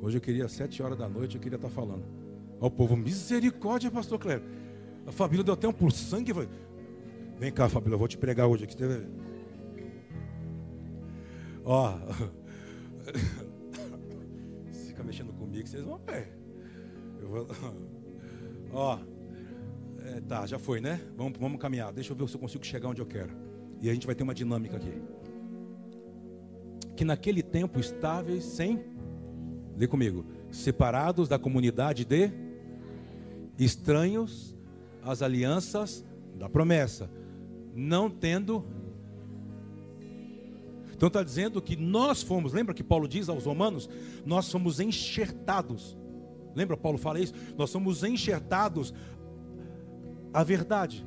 [0.00, 2.06] Hoje eu queria, sete horas da noite, eu queria estar tá falando.
[2.58, 4.48] Ó, o povo, misericórdia, pastor Cléber.
[5.06, 6.32] A família deu até um por sangue.
[7.38, 8.74] Vem cá, família, eu vou te pregar hoje aqui.
[11.62, 11.94] Ó,
[15.02, 16.32] fica mexendo comigo, vocês vão ver.
[17.20, 17.46] Eu vou...
[18.72, 18.98] Ó,
[20.04, 21.00] é, tá, já foi, né?
[21.16, 21.92] Vamos, vamos caminhar.
[21.92, 23.32] Deixa eu ver se eu consigo chegar onde eu quero.
[23.80, 25.02] E a gente vai ter uma dinâmica aqui
[26.94, 28.84] que naquele tempo estáveis sem,
[29.76, 32.30] lê comigo, separados da comunidade de
[33.58, 34.54] estranhos
[35.02, 36.04] às alianças
[36.38, 37.10] da promessa,
[37.74, 38.64] não tendo.
[41.02, 43.90] Então está dizendo que nós fomos, lembra que Paulo diz aos romanos?
[44.24, 45.98] Nós somos enxertados.
[46.54, 47.34] Lembra Paulo fala isso?
[47.58, 48.94] Nós somos enxertados
[50.32, 51.04] a verdade.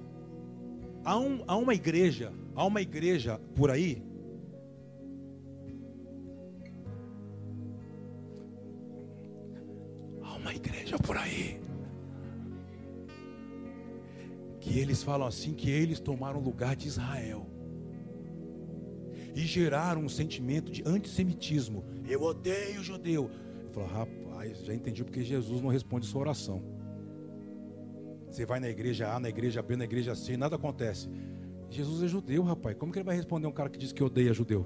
[1.01, 4.03] Há, um, há uma igreja, há uma igreja por aí
[10.45, 11.59] uma igreja por aí.
[14.59, 17.54] Que eles falam assim que eles tomaram o lugar de Israel.
[19.35, 21.83] E geraram um sentimento de antissemitismo.
[22.07, 23.29] Eu odeio judeu.
[23.63, 26.63] Eu falo, rapaz, já entendi porque Jesus não responde sua oração.
[28.29, 31.09] Você vai na igreja A, na igreja B, na igreja C, nada acontece.
[31.69, 32.77] Jesus é judeu, rapaz.
[32.77, 34.65] Como que ele vai responder um cara que diz que odeia judeu?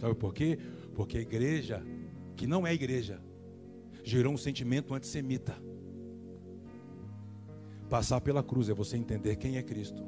[0.00, 0.58] Sabe por quê?
[0.94, 1.82] Porque a igreja
[2.38, 3.20] que não é igreja,
[4.04, 5.60] gerou um sentimento antissemita.
[7.90, 10.06] Passar pela cruz é você entender quem é Cristo.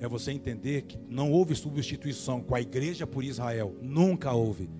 [0.00, 3.74] É você entender que não houve substituição com a igreja por Israel.
[3.82, 4.70] Nunca houve.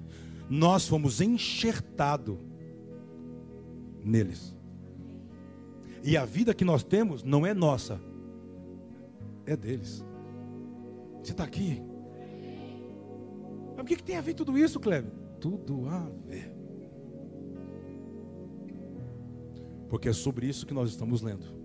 [0.49, 2.39] Nós fomos enxertados
[4.05, 4.55] neles.
[6.03, 8.01] E a vida que nós temos não é nossa,
[9.45, 10.05] é deles.
[11.23, 11.83] Você está aqui?
[13.77, 15.11] Mas o que, que tem a ver tudo isso, Cleber?
[15.41, 16.55] Tudo a ver.
[19.89, 21.58] Porque é sobre isso que nós estamos lendo.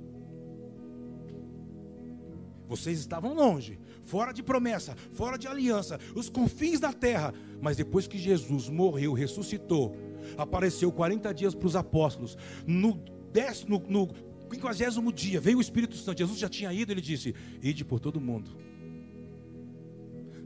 [2.67, 7.34] Vocês estavam longe, fora de promessa, fora de aliança, os confins da terra.
[7.62, 9.95] Mas depois que Jesus morreu, ressuscitou,
[10.38, 12.38] apareceu 40 dias para os apóstolos.
[12.65, 12.99] No,
[13.32, 14.10] décimo, no,
[14.52, 16.19] 50 dia veio o Espírito Santo.
[16.19, 18.52] Jesus já tinha ido, ele disse: Ide por todo mundo.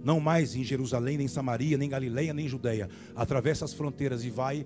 [0.03, 2.89] Não mais em Jerusalém, nem Samaria, nem Galileia, nem Judeia.
[3.15, 4.65] Atravessa as fronteiras e vai,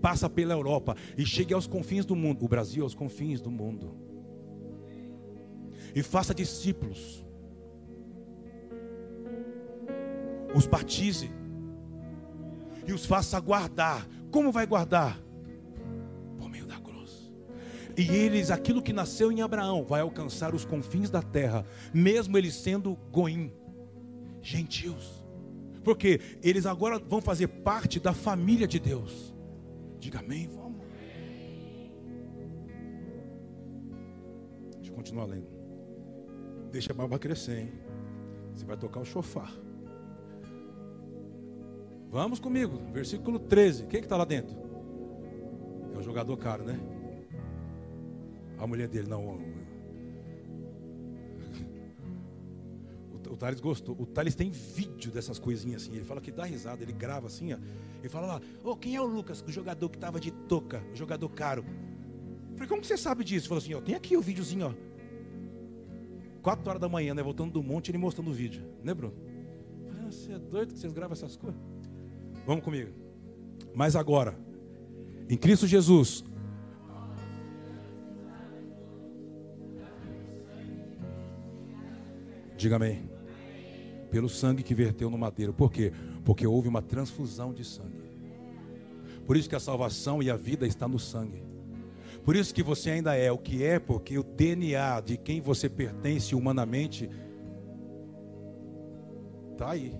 [0.00, 2.44] passa pela Europa e chegue aos confins do mundo.
[2.44, 4.05] O Brasil aos confins do mundo.
[5.96, 7.24] E faça discípulos.
[10.54, 11.28] Os batize.
[12.86, 14.06] E os faça guardar.
[14.30, 15.26] Como vai guardar?
[17.96, 22.54] E eles, aquilo que nasceu em Abraão, vai alcançar os confins da terra, mesmo eles
[22.54, 23.50] sendo goim,
[24.42, 25.24] gentios.
[25.82, 29.34] Porque eles agora vão fazer parte da família de Deus.
[29.98, 30.82] Diga amém, vamos.
[34.76, 35.55] Deixa eu continuar lendo.
[36.76, 37.72] Deixa a barba crescer, hein?
[38.52, 39.50] Você vai tocar o chofar.
[42.10, 43.86] Vamos comigo, versículo 13.
[43.86, 44.54] Quem é que está lá dentro?
[45.94, 46.78] É o jogador caro, né?
[48.58, 49.38] A mulher dele, não.
[53.30, 53.96] O, Thales gostou.
[53.98, 55.94] O Thales tem vídeo dessas coisinhas assim.
[55.94, 57.58] Ele fala que dá risada, ele grava assim, ó.
[58.00, 60.84] Ele fala lá, ô, oh, quem é o Lucas, o jogador que estava de toca,
[60.92, 61.64] o jogador caro?
[62.50, 63.44] Eu falei, como você sabe disso?
[63.44, 64.95] Ele falou assim, ó, tem aqui o videozinho, ó.
[66.46, 67.24] Quatro horas da manhã, né?
[67.24, 68.62] Voltando do monte, ele mostrando o vídeo.
[68.80, 69.12] Né, Bruno?
[69.90, 71.60] Ah, você é doido que vocês gravam essas coisas?
[72.46, 72.92] Vamos comigo.
[73.74, 74.38] Mas agora,
[75.28, 76.24] em Cristo Jesus,
[82.56, 83.10] Diga amém.
[84.08, 85.52] Pelo sangue que verteu no madeiro.
[85.52, 85.92] Por quê?
[86.24, 88.08] Porque houve uma transfusão de sangue.
[89.26, 91.42] Por isso que a salvação e a vida está no sangue.
[92.26, 95.68] Por isso que você ainda é o que é, porque o DNA de quem você
[95.68, 97.08] pertence humanamente
[99.52, 99.94] está aí.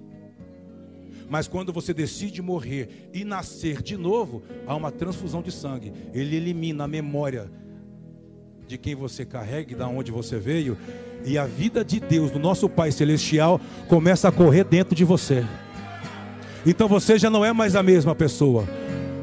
[1.30, 5.92] Mas quando você decide morrer e nascer de novo, há uma transfusão de sangue.
[6.12, 7.48] Ele elimina a memória
[8.66, 10.76] de quem você carrega e da onde você veio
[11.24, 15.44] e a vida de Deus, do nosso Pai Celestial, começa a correr dentro de você.
[16.66, 18.66] Então você já não é mais a mesma pessoa.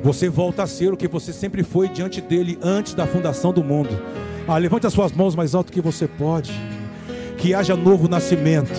[0.03, 3.63] Você volta a ser o que você sempre foi diante dele antes da fundação do
[3.63, 3.89] mundo.
[4.47, 6.51] Ah, levante as suas mãos mais alto que você pode.
[7.37, 8.77] Que haja novo nascimento.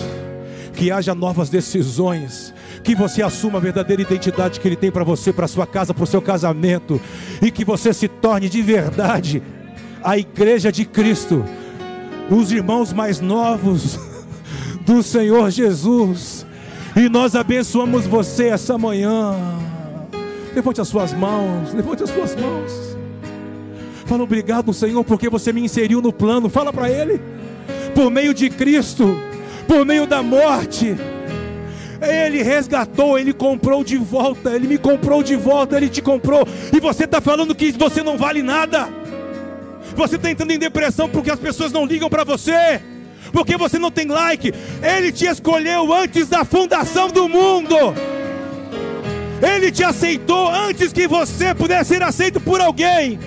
[0.73, 2.53] Que haja novas decisões.
[2.83, 6.03] Que você assuma a verdadeira identidade que ele tem para você, para sua casa, para
[6.03, 7.01] o seu casamento.
[7.41, 9.41] E que você se torne de verdade
[10.03, 11.43] a igreja de Cristo
[12.29, 13.99] os irmãos mais novos
[14.81, 16.45] do Senhor Jesus.
[16.95, 19.35] E nós abençoamos você essa manhã.
[20.55, 22.97] Levante as suas mãos, levante as suas mãos.
[24.05, 26.47] Fala obrigado, Senhor, porque você me inseriu no plano.
[26.49, 27.19] Fala para Ele.
[27.93, 29.17] Por meio de Cristo,
[29.67, 30.95] por meio da morte,
[32.01, 36.47] Ele resgatou, Ele comprou de volta, Ele me comprou de volta, Ele te comprou.
[36.71, 38.87] E você está falando que você não vale nada.
[39.93, 42.81] Você está entrando em depressão porque as pessoas não ligam para você,
[43.33, 44.53] porque você não tem like.
[44.81, 47.75] Ele te escolheu antes da fundação do mundo.
[49.41, 53.19] Ele te aceitou antes que você pudesse ser aceito por alguém.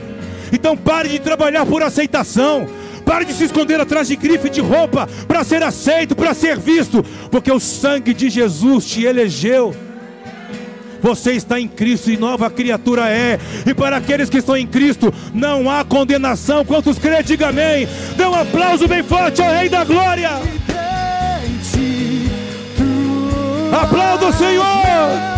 [0.53, 2.67] Então pare de trabalhar por aceitação.
[3.05, 7.03] Pare de se esconder atrás de grife de roupa para ser aceito, para ser visto,
[7.31, 9.75] porque o sangue de Jesus te elegeu.
[11.01, 13.39] Você está em Cristo e nova criatura é.
[13.65, 16.65] E para aqueles que estão em Cristo, não há condenação.
[16.65, 17.89] Quantos crê, diga amém.
[18.17, 20.31] Dê um aplauso bem forte ao Rei da Glória.
[23.73, 25.38] Aplauda o Senhor.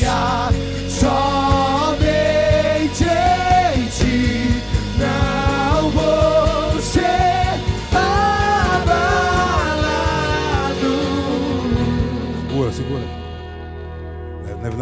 [0.00, 0.66] Vamos!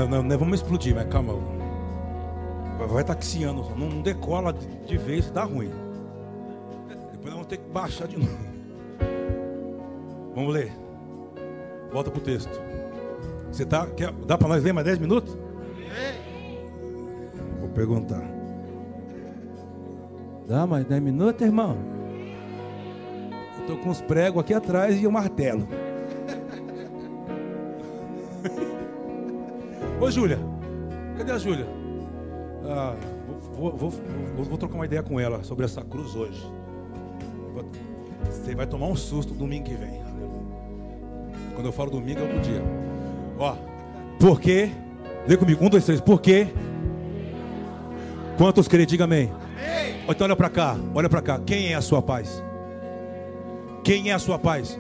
[0.08, 1.34] não, não, vamos explodir, mas calma.
[2.88, 5.70] Vai taxiando, não, não decola de, de vez, dá ruim.
[7.12, 8.36] Depois nós vamos ter que baixar de novo.
[10.34, 10.72] Vamos ler.
[11.92, 12.60] Volta pro texto.
[13.54, 15.38] Você tá, quer, dá para nós ver mais 10 minutos?
[17.60, 18.28] Vou perguntar.
[20.48, 21.76] Dá mais 10 minutos, irmão?
[23.30, 25.68] Eu estou com os pregos aqui atrás e o martelo.
[30.02, 30.40] Ô Júlia,
[31.16, 31.68] cadê a Júlia?
[32.64, 32.96] Ah,
[33.56, 36.44] vou, vou, vou, vou, trocar uma ideia com ela sobre essa cruz hoje.
[38.24, 40.02] Você vai tomar um susto domingo que vem.
[41.54, 42.83] Quando eu falo domingo é outro dia.
[43.38, 43.56] Ó,
[44.18, 44.70] por quê?
[45.26, 46.00] Lê comigo, um, dois, três.
[46.00, 46.48] Por quê?
[48.36, 48.86] Quantos querem?
[48.86, 49.30] Diga amém.
[49.30, 50.00] amém.
[50.08, 51.40] Então olha para cá, olha para cá.
[51.44, 52.42] Quem é a sua paz?
[53.82, 54.78] Quem é a sua paz?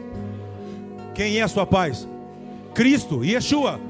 [1.14, 2.08] Quem é a sua paz?
[2.74, 3.80] Cristo, Yeshua.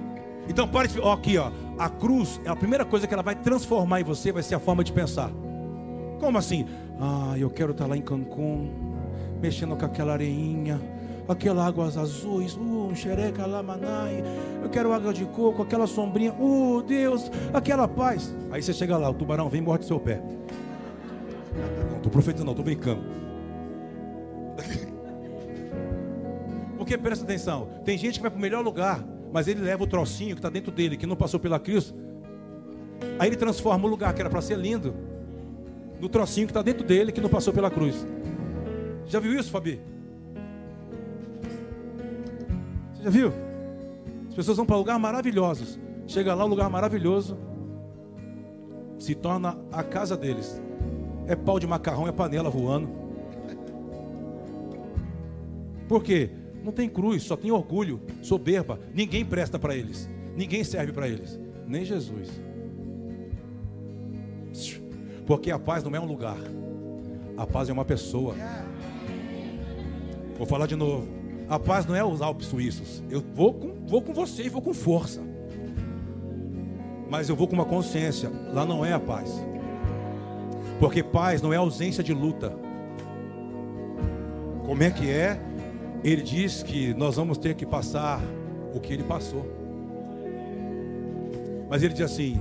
[0.48, 1.00] Então pare de.
[1.00, 1.50] Ó, aqui, ó.
[1.78, 4.60] A cruz é a primeira coisa que ela vai transformar em você, vai ser a
[4.60, 5.30] forma de pensar.
[6.20, 6.66] Como assim?
[7.00, 8.70] Ah, eu quero estar lá em Cancún,
[9.40, 10.80] mexendo com aquela areinha,
[11.28, 14.22] aquelas águas azuis, uh, xereca lamanai.
[14.62, 18.34] Eu quero água de coco, aquela sombrinha, uh, Deus, aquela paz.
[18.50, 20.22] Aí você chega lá, o tubarão vem e morde seu pé.
[21.90, 23.02] Não estou profetizando, não, estou brincando.
[26.76, 29.86] Porque presta atenção, tem gente que vai para o melhor lugar, mas ele leva o
[29.86, 31.94] trocinho que está dentro dele, que não passou pela Cristo.
[33.18, 34.94] Aí ele transforma o lugar que era para ser lindo
[36.00, 38.06] no trocinho que está dentro dele, que não passou pela cruz.
[39.06, 39.80] Já viu isso, Fabi?
[43.04, 43.32] Já viu?
[44.28, 45.78] As pessoas vão para lugares maravilhosos.
[46.06, 47.36] Chega lá, um lugar maravilhoso
[48.98, 50.60] se torna a casa deles.
[51.26, 52.88] É pau de macarrão, é panela voando.
[55.86, 56.30] Por quê?
[56.62, 58.80] Não tem cruz, só tem orgulho, soberba.
[58.94, 60.08] Ninguém presta para eles.
[60.34, 61.38] Ninguém serve para eles.
[61.66, 62.30] Nem Jesus.
[65.26, 66.38] Porque a paz não é um lugar.
[67.36, 68.34] A paz é uma pessoa.
[70.38, 71.23] Vou falar de novo.
[71.48, 73.02] A paz não é os Alpes suíços.
[73.10, 75.20] Eu vou com, vou com você e vou com força.
[77.10, 78.30] Mas eu vou com uma consciência.
[78.52, 79.30] Lá não é a paz.
[80.80, 82.52] Porque paz não é ausência de luta.
[84.64, 85.38] Como é que é?
[86.04, 88.20] ele diz que nós vamos ter que passar
[88.74, 89.50] o que ele passou.
[91.68, 92.38] Mas ele diz assim: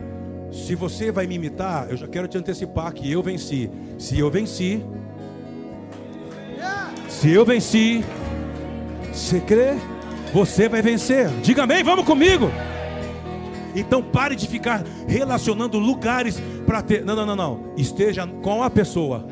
[0.51, 3.72] se você vai me imitar, eu já quero te antecipar que eu venci.
[3.97, 4.84] Se eu venci,
[7.08, 8.04] se eu venci,
[9.14, 9.76] você crê?
[10.34, 11.30] Você vai vencer.
[11.41, 12.51] Diga amém, vamos comigo.
[13.76, 17.05] Então pare de ficar relacionando lugares para ter.
[17.05, 17.74] Não, não, não, não.
[17.78, 19.28] Esteja com a pessoa.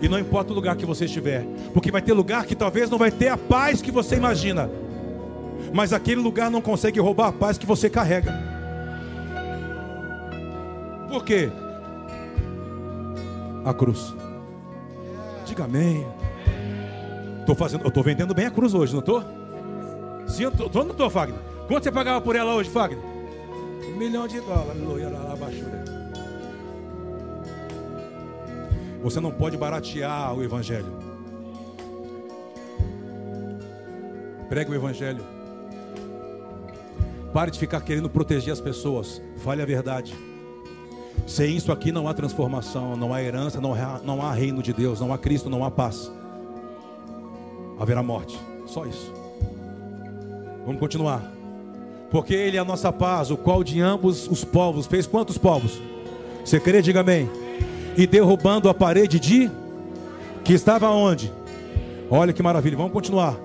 [0.00, 1.44] E não importa o lugar que você estiver,
[1.74, 4.70] porque vai ter lugar que talvez não vai ter a paz que você imagina,
[5.74, 8.32] mas aquele lugar não consegue roubar a paz que você carrega.
[11.06, 11.50] Por quê?
[13.62, 14.14] A cruz.
[15.44, 16.06] Diga amém.
[17.46, 19.22] Tô fazendo, eu tô vendendo bem a cruz hoje, não tô?
[20.26, 21.38] Sim, eu tô, tô não tô, Fagner.
[21.66, 23.02] Quanto você pagava por ela hoje, Fagner?
[23.88, 24.80] Um milhão de dólares.
[29.02, 30.98] Você não pode baratear o Evangelho.
[34.48, 35.24] Pregue o Evangelho.
[37.32, 39.22] Pare de ficar querendo proteger as pessoas.
[39.38, 40.14] Fale a verdade.
[41.26, 44.72] Sem isso aqui não há transformação, não há herança, não há, não há reino de
[44.72, 46.10] Deus, não há Cristo, não há paz.
[47.80, 48.38] Haverá morte.
[48.66, 49.12] Só isso.
[50.64, 51.24] Vamos continuar.
[52.12, 55.80] Porque Ele é a nossa paz, o qual de ambos os povos fez quantos povos?
[56.44, 56.80] Você crê?
[56.80, 57.28] Diga amém
[57.96, 59.50] e derrubando a parede de
[60.44, 61.32] que estava onde?
[62.10, 63.36] Olha que maravilha, vamos continuar.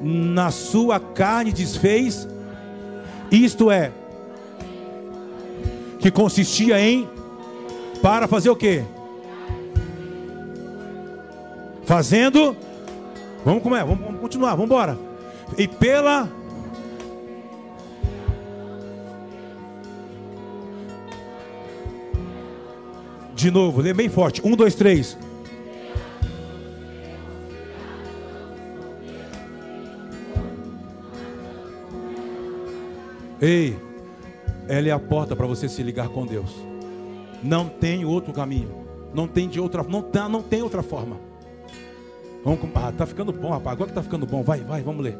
[0.00, 2.26] Na sua carne desfez,
[3.30, 3.92] isto é,
[5.98, 7.08] que consistia em
[8.00, 8.82] para fazer o que?
[11.84, 12.56] Fazendo,
[13.48, 13.82] vamos como é?
[13.82, 14.98] Vamos, vamos continuar, vamos embora.
[15.56, 16.28] E pela
[23.34, 24.44] De novo, lê bem forte.
[24.44, 25.16] Um, dois, três.
[33.40, 33.78] Ei,
[34.66, 36.50] ela é a porta para você se ligar com Deus.
[37.40, 38.84] Não tem outro caminho.
[39.14, 41.27] Não tem de outra, não tá, não tem outra forma.
[42.48, 43.74] Vamos, ah, tá ficando bom, rapaz.
[43.74, 45.18] Agora que tá ficando bom, vai, vai, vamos ler.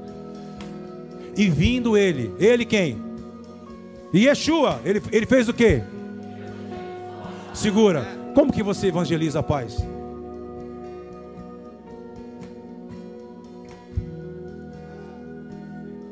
[1.37, 2.99] E vindo ele, ele quem?
[4.15, 5.83] Yeshua, ele, ele fez o quê?
[7.53, 8.07] Segura.
[8.35, 9.77] Como que você evangeliza a paz?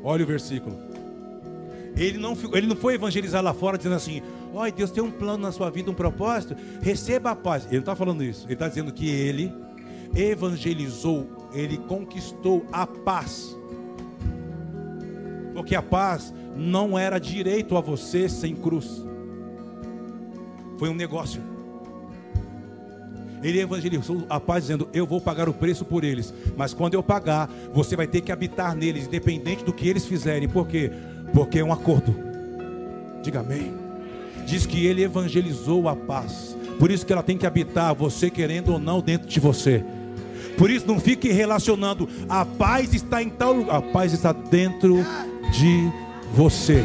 [0.03, 0.77] Olha o versículo.
[1.95, 4.21] Ele não, ele não foi evangelizar lá fora dizendo assim:
[4.53, 7.65] Olha, Deus tem um plano na sua vida, um propósito, receba a paz.
[7.65, 8.45] Ele não está falando isso.
[8.45, 9.51] Ele está dizendo que ele
[10.15, 13.57] evangelizou, ele conquistou a paz.
[15.53, 19.05] Porque a paz não era direito a você sem cruz.
[20.77, 21.41] Foi um negócio.
[23.43, 27.03] Ele evangelizou a paz dizendo: Eu vou pagar o preço por eles, mas quando eu
[27.03, 30.47] pagar, você vai ter que habitar neles, independente do que eles fizerem.
[30.47, 30.91] Por quê?
[31.33, 32.15] Porque é um acordo.
[33.21, 33.73] Diga amém.
[34.45, 36.55] Diz que ele evangelizou a paz.
[36.79, 39.83] Por isso que ela tem que habitar você querendo ou não dentro de você.
[40.57, 45.05] Por isso não fique relacionando a paz está em tal lugar, a paz está dentro
[45.51, 45.91] de
[46.33, 46.83] você.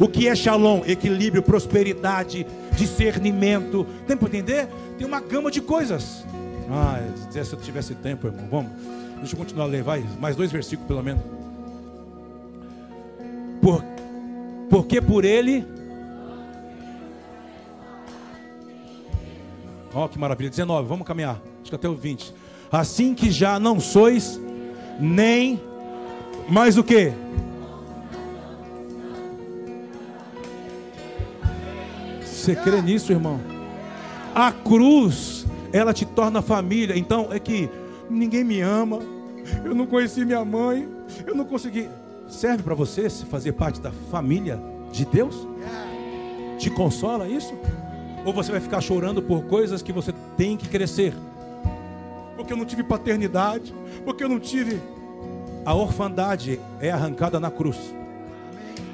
[0.00, 0.82] O que é shalom?
[0.86, 2.46] Equilíbrio, prosperidade,
[2.76, 3.86] discernimento.
[4.06, 4.68] Tem para entender?
[4.96, 6.24] Tem uma gama de coisas.
[6.70, 8.72] Ah, se eu tivesse tempo, irmão, vamos.
[9.18, 10.04] Deixa eu continuar a ler, vai.
[10.20, 11.22] Mais dois versículos pelo menos.
[13.60, 13.84] Por,
[14.70, 15.66] porque por ele.
[19.94, 20.50] Ó, oh, que maravilha.
[20.50, 21.40] 19, vamos caminhar.
[21.60, 22.34] Acho que até o 20.
[22.70, 24.40] Assim que já não sois
[25.00, 25.60] nem
[26.48, 27.12] mais o que?
[32.22, 33.40] Você crê nisso, irmão?
[34.34, 36.96] A cruz, ela te torna família.
[36.96, 37.68] Então, é que
[38.08, 39.00] ninguém me ama.
[39.64, 40.88] Eu não conheci minha mãe.
[41.26, 41.88] Eu não consegui.
[42.28, 44.60] Serve para você fazer parte da família
[44.92, 45.46] de Deus?
[46.58, 47.54] Te consola isso?
[48.28, 51.14] Ou você vai ficar chorando por coisas que você tem que crescer?
[52.36, 53.74] Porque eu não tive paternidade,
[54.04, 54.82] porque eu não tive.
[55.64, 57.78] A orfandade é arrancada na cruz.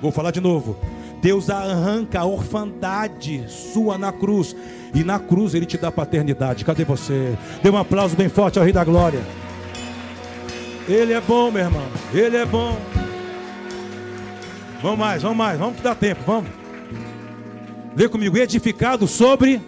[0.01, 0.77] Vou falar de novo.
[1.21, 4.55] Deus arranca a orfandade sua na cruz.
[4.95, 6.65] E na cruz ele te dá paternidade.
[6.65, 7.37] Cadê você?
[7.61, 9.21] Dê um aplauso bem forte ao Rei da Glória.
[10.89, 11.89] Ele é bom, meu irmão.
[12.13, 12.79] Ele é bom.
[14.81, 16.64] Vamos mais, vamos mais, vamos que dá tempo, vamos.
[17.97, 19.61] Lê comigo, edificado sobre.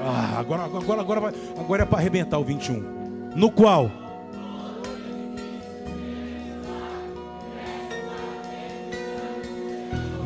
[0.00, 3.90] Ah, agora, agora, agora, vai, agora é para arrebentar o 21 no qual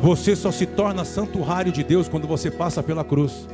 [0.01, 3.47] você só se torna santuário de Deus quando você passa pela cruz.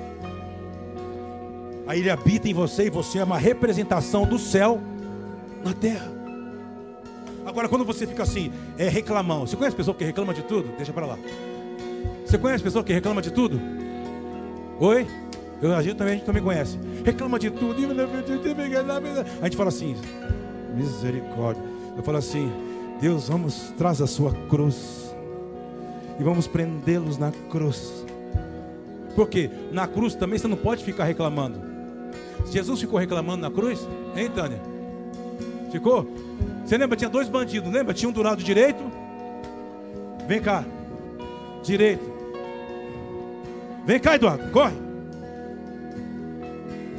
[1.87, 4.79] Aí ele habita em você e você é uma representação do céu
[5.63, 6.14] na terra.
[7.45, 9.45] Agora, quando você fica assim, é reclamão.
[9.45, 10.69] Você conhece pessoa que reclama de tudo?
[10.75, 11.17] Deixa para lá.
[12.25, 13.61] Você conhece pessoa que reclama de tudo?
[14.79, 15.05] Oi?
[15.61, 16.79] Eu, a gente também, a gente também conhece.
[17.05, 17.75] Reclama de tudo.
[19.41, 19.95] A gente fala assim,
[20.75, 21.63] misericórdia.
[21.95, 22.51] Eu falo assim,
[22.99, 25.15] Deus, vamos, traz a sua cruz.
[26.19, 28.05] E vamos prendê-los na cruz.
[29.15, 31.61] Porque na cruz também você não pode ficar reclamando.
[32.51, 33.87] Jesus ficou reclamando na cruz?
[34.15, 34.59] Hein, Tânia?
[35.71, 36.07] Ficou?
[36.65, 36.97] Você lembra?
[36.97, 37.93] Tinha dois bandidos, lembra?
[37.93, 38.83] Tinha um do lado direito.
[40.27, 40.65] Vem cá.
[41.63, 42.03] Direito.
[43.85, 44.49] Vem cá, Eduardo.
[44.51, 44.73] Corre.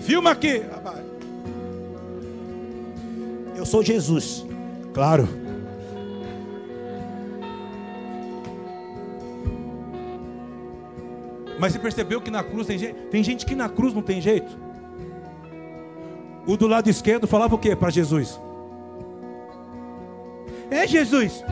[0.01, 0.63] Filma aqui.
[3.57, 4.47] Eu sou Jesus.
[4.95, 5.29] Claro.
[11.59, 14.21] Mas você percebeu que na cruz tem gente, tem gente que na cruz não tem
[14.21, 14.57] jeito?
[16.47, 18.39] O do lado esquerdo falava o que para Jesus?
[20.71, 21.45] É Jesus.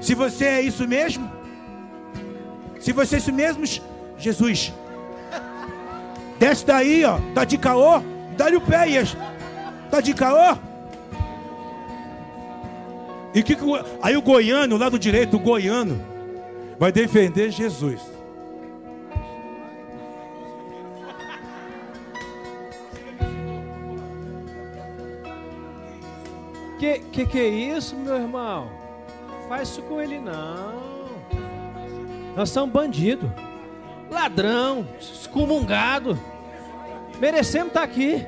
[0.00, 1.30] Se você é isso mesmo,
[2.80, 3.64] se você é isso mesmo,
[4.18, 4.72] Jesus,
[6.38, 7.18] Desce daí, ó.
[7.34, 8.02] Tá de caô?
[8.36, 9.16] Dá-lhe o pé, Ias.
[9.90, 10.56] Tá de caô?
[13.34, 13.56] E que,
[14.02, 16.00] aí o goiano, lá do direito, o goiano,
[16.78, 18.00] vai defender Jesus.
[26.84, 28.68] Que, que que é isso, meu irmão?
[29.48, 31.14] Faz isso com ele não.
[32.36, 33.30] Nós somos bandidos
[34.10, 36.18] ladrão, excomungado.
[37.18, 38.26] Merecemos estar aqui.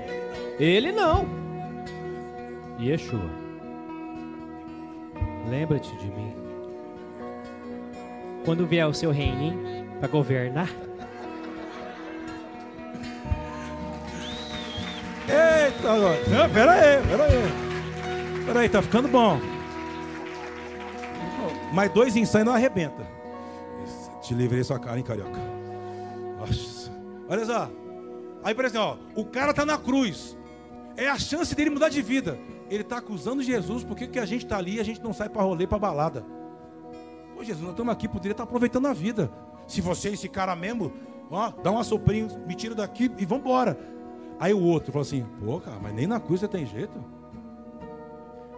[0.59, 1.29] Ele não.
[2.81, 3.31] Yeshua,
[5.51, 6.35] lembra-te de mim.
[8.43, 10.71] Quando vier o seu reininho para governar.
[15.29, 15.95] Eita.
[16.31, 17.66] Não, pera aí, pera aí.
[18.47, 19.41] Pera aí, tá ficando bom.
[21.73, 23.05] Mais dois ensaios não arrebenta.
[24.23, 25.41] Te livrei sua cara, hein, carioca.
[26.39, 26.93] Nossa.
[27.29, 27.69] Olha só.
[28.45, 30.39] Aí por exemplo, ó, o cara está na cruz.
[30.97, 32.39] É a chance dele mudar de vida.
[32.71, 35.29] Ele está acusando Jesus porque que a gente está ali e a gente não sai
[35.29, 36.25] para rolê, para balada.
[37.35, 39.31] Pô, Jesus, nós estamos aqui, poderia estar tá aproveitando a vida.
[39.67, 40.93] Se você, esse cara mesmo,
[41.31, 43.77] ó, dá um assoprinho, me tira daqui e vamos embora.
[44.39, 47.16] Aí o outro falou assim: pô, cara, mas nem na cruz você tem jeito.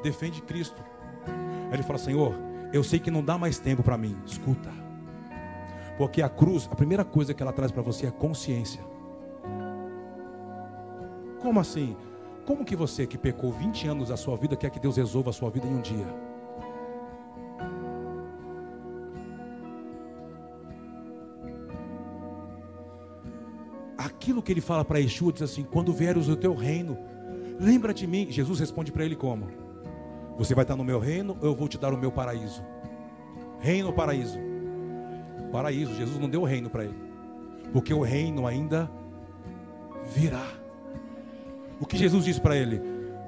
[0.03, 0.83] Defende Cristo.
[1.67, 2.35] Aí ele fala: Senhor,
[2.73, 4.17] eu sei que não dá mais tempo para mim.
[4.27, 4.71] Escuta.
[5.97, 8.81] Porque a cruz, a primeira coisa que ela traz para você é consciência.
[11.41, 11.97] Como assim?
[12.47, 15.33] Como que você que pecou 20 anos da sua vida quer que Deus resolva a
[15.33, 16.07] sua vida em um dia?
[23.97, 26.97] Aquilo que ele fala para Yeshua diz assim: quando vieres o teu reino,
[27.59, 28.29] Lembra de mim.
[28.31, 29.49] Jesus responde para ele como?
[30.39, 32.62] Você vai estar no meu reino eu vou te dar o meu paraíso?
[33.61, 34.39] Reino ou paraíso?
[35.51, 35.95] Paraíso.
[35.97, 36.97] Jesus não deu o reino para ele.
[37.72, 38.89] Porque o reino ainda
[40.14, 40.47] virá.
[41.80, 42.80] O que Jesus disse para ele?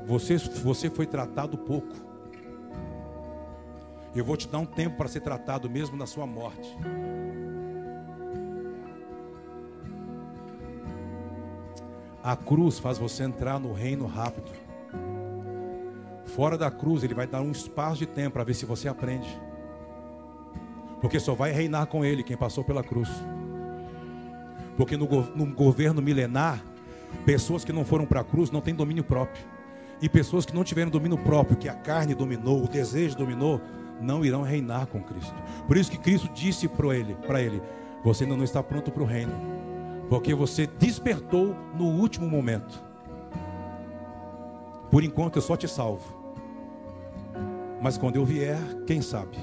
[0.07, 1.95] Você, você foi tratado pouco.
[4.15, 6.77] Eu vou te dar um tempo para ser tratado mesmo na sua morte.
[12.23, 14.70] A cruz faz você entrar no reino rápido.
[16.35, 19.29] Fora da cruz, ele vai dar um espaço de tempo para ver se você aprende.
[21.01, 23.09] Porque só vai reinar com ele quem passou pela cruz.
[24.77, 26.63] Porque no, no governo milenar,
[27.25, 29.45] pessoas que não foram para a cruz não têm domínio próprio.
[30.01, 33.61] E pessoas que não tiveram domínio próprio, que a carne dominou, o desejo dominou,
[34.01, 35.35] não irão reinar com Cristo.
[35.67, 37.61] Por isso que Cristo disse para ele, para ele:
[38.03, 39.33] Você ainda não está pronto para o reino,
[40.09, 42.83] porque você despertou no último momento.
[44.91, 46.20] Por enquanto eu só te salvo.
[47.81, 49.39] Mas quando eu vier, quem sabe?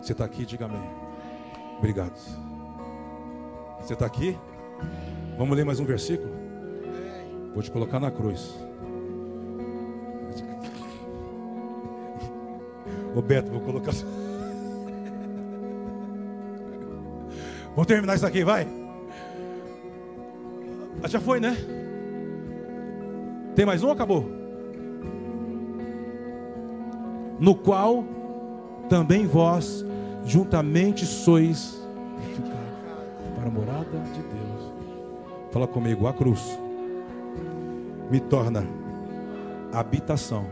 [0.00, 0.88] Você está aqui, diga amém.
[1.78, 2.16] Obrigado.
[3.80, 4.38] Você está aqui?
[5.36, 6.30] Vamos ler mais um versículo?
[7.52, 8.54] Vou te colocar na cruz.
[13.14, 13.92] Roberto, vou colocar.
[17.70, 18.68] Vamos terminar isso aqui, vai.
[21.02, 21.56] Ah, já foi, né?
[23.56, 24.39] Tem mais um ou acabou?
[27.40, 28.04] No qual
[28.88, 29.84] também vós
[30.24, 31.80] juntamente sois
[33.36, 34.72] para a morada de Deus.
[35.50, 36.58] Fala comigo, a cruz
[38.10, 38.66] me torna
[39.72, 40.44] habitação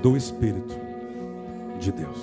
[0.00, 0.74] do Espírito
[1.78, 2.18] de Deus.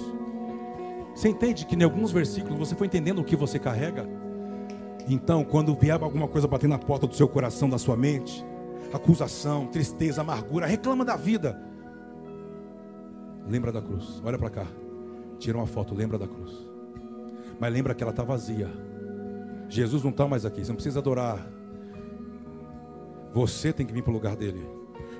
[1.13, 4.07] Você entende que em alguns versículos você foi entendendo o que você carrega?
[5.07, 8.45] Então, quando vier alguma coisa bater na porta do seu coração, da sua mente,
[8.93, 11.68] acusação, tristeza, amargura, reclama da vida.
[13.49, 14.21] Lembra da cruz.
[14.23, 14.67] Olha para cá.
[15.39, 16.51] Tira uma foto, lembra da cruz.
[17.59, 18.69] Mas lembra que ela está vazia.
[19.67, 20.63] Jesus não está mais aqui.
[20.63, 21.45] Você não precisa adorar.
[23.33, 24.65] Você tem que vir para o lugar dele.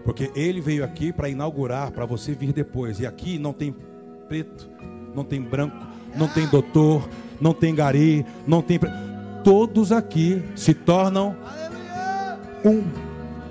[0.03, 2.99] Porque ele veio aqui para inaugurar, para você vir depois.
[2.99, 3.75] E aqui não tem
[4.27, 4.69] preto,
[5.13, 5.75] não tem branco,
[6.15, 7.07] não tem doutor,
[7.41, 8.79] não tem gari, não tem.
[9.43, 11.35] Todos aqui se tornam
[12.63, 12.83] um.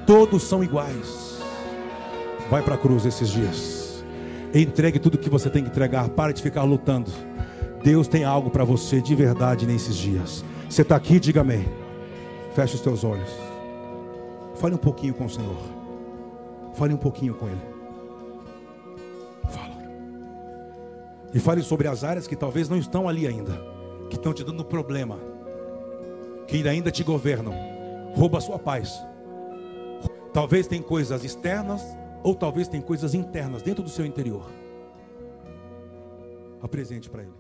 [0.07, 1.39] Todos são iguais.
[2.51, 3.78] Vai para a cruz esses dias.
[4.55, 6.09] Entregue tudo que você tem que entregar.
[6.11, 7.11] Pare de ficar lutando.
[7.83, 10.45] Deus tem algo para você de verdade nesses dias.
[10.69, 11.67] Você está aqui, diga amém.
[12.55, 13.31] Feche os teus olhos.
[14.57, 15.57] Fale um pouquinho com o Senhor.
[16.75, 17.61] Fale um pouquinho com Ele.
[19.49, 19.77] Fala.
[21.33, 23.61] E fale sobre as áreas que talvez não estão ali ainda,
[24.11, 25.19] que estão te dando problema,
[26.47, 27.55] que ainda te governam.
[28.15, 28.99] Rouba a sua paz.
[30.33, 31.83] Talvez tem coisas externas
[32.23, 34.51] ou talvez tem coisas internas dentro do seu interior.
[36.61, 37.38] Apresente para Ele.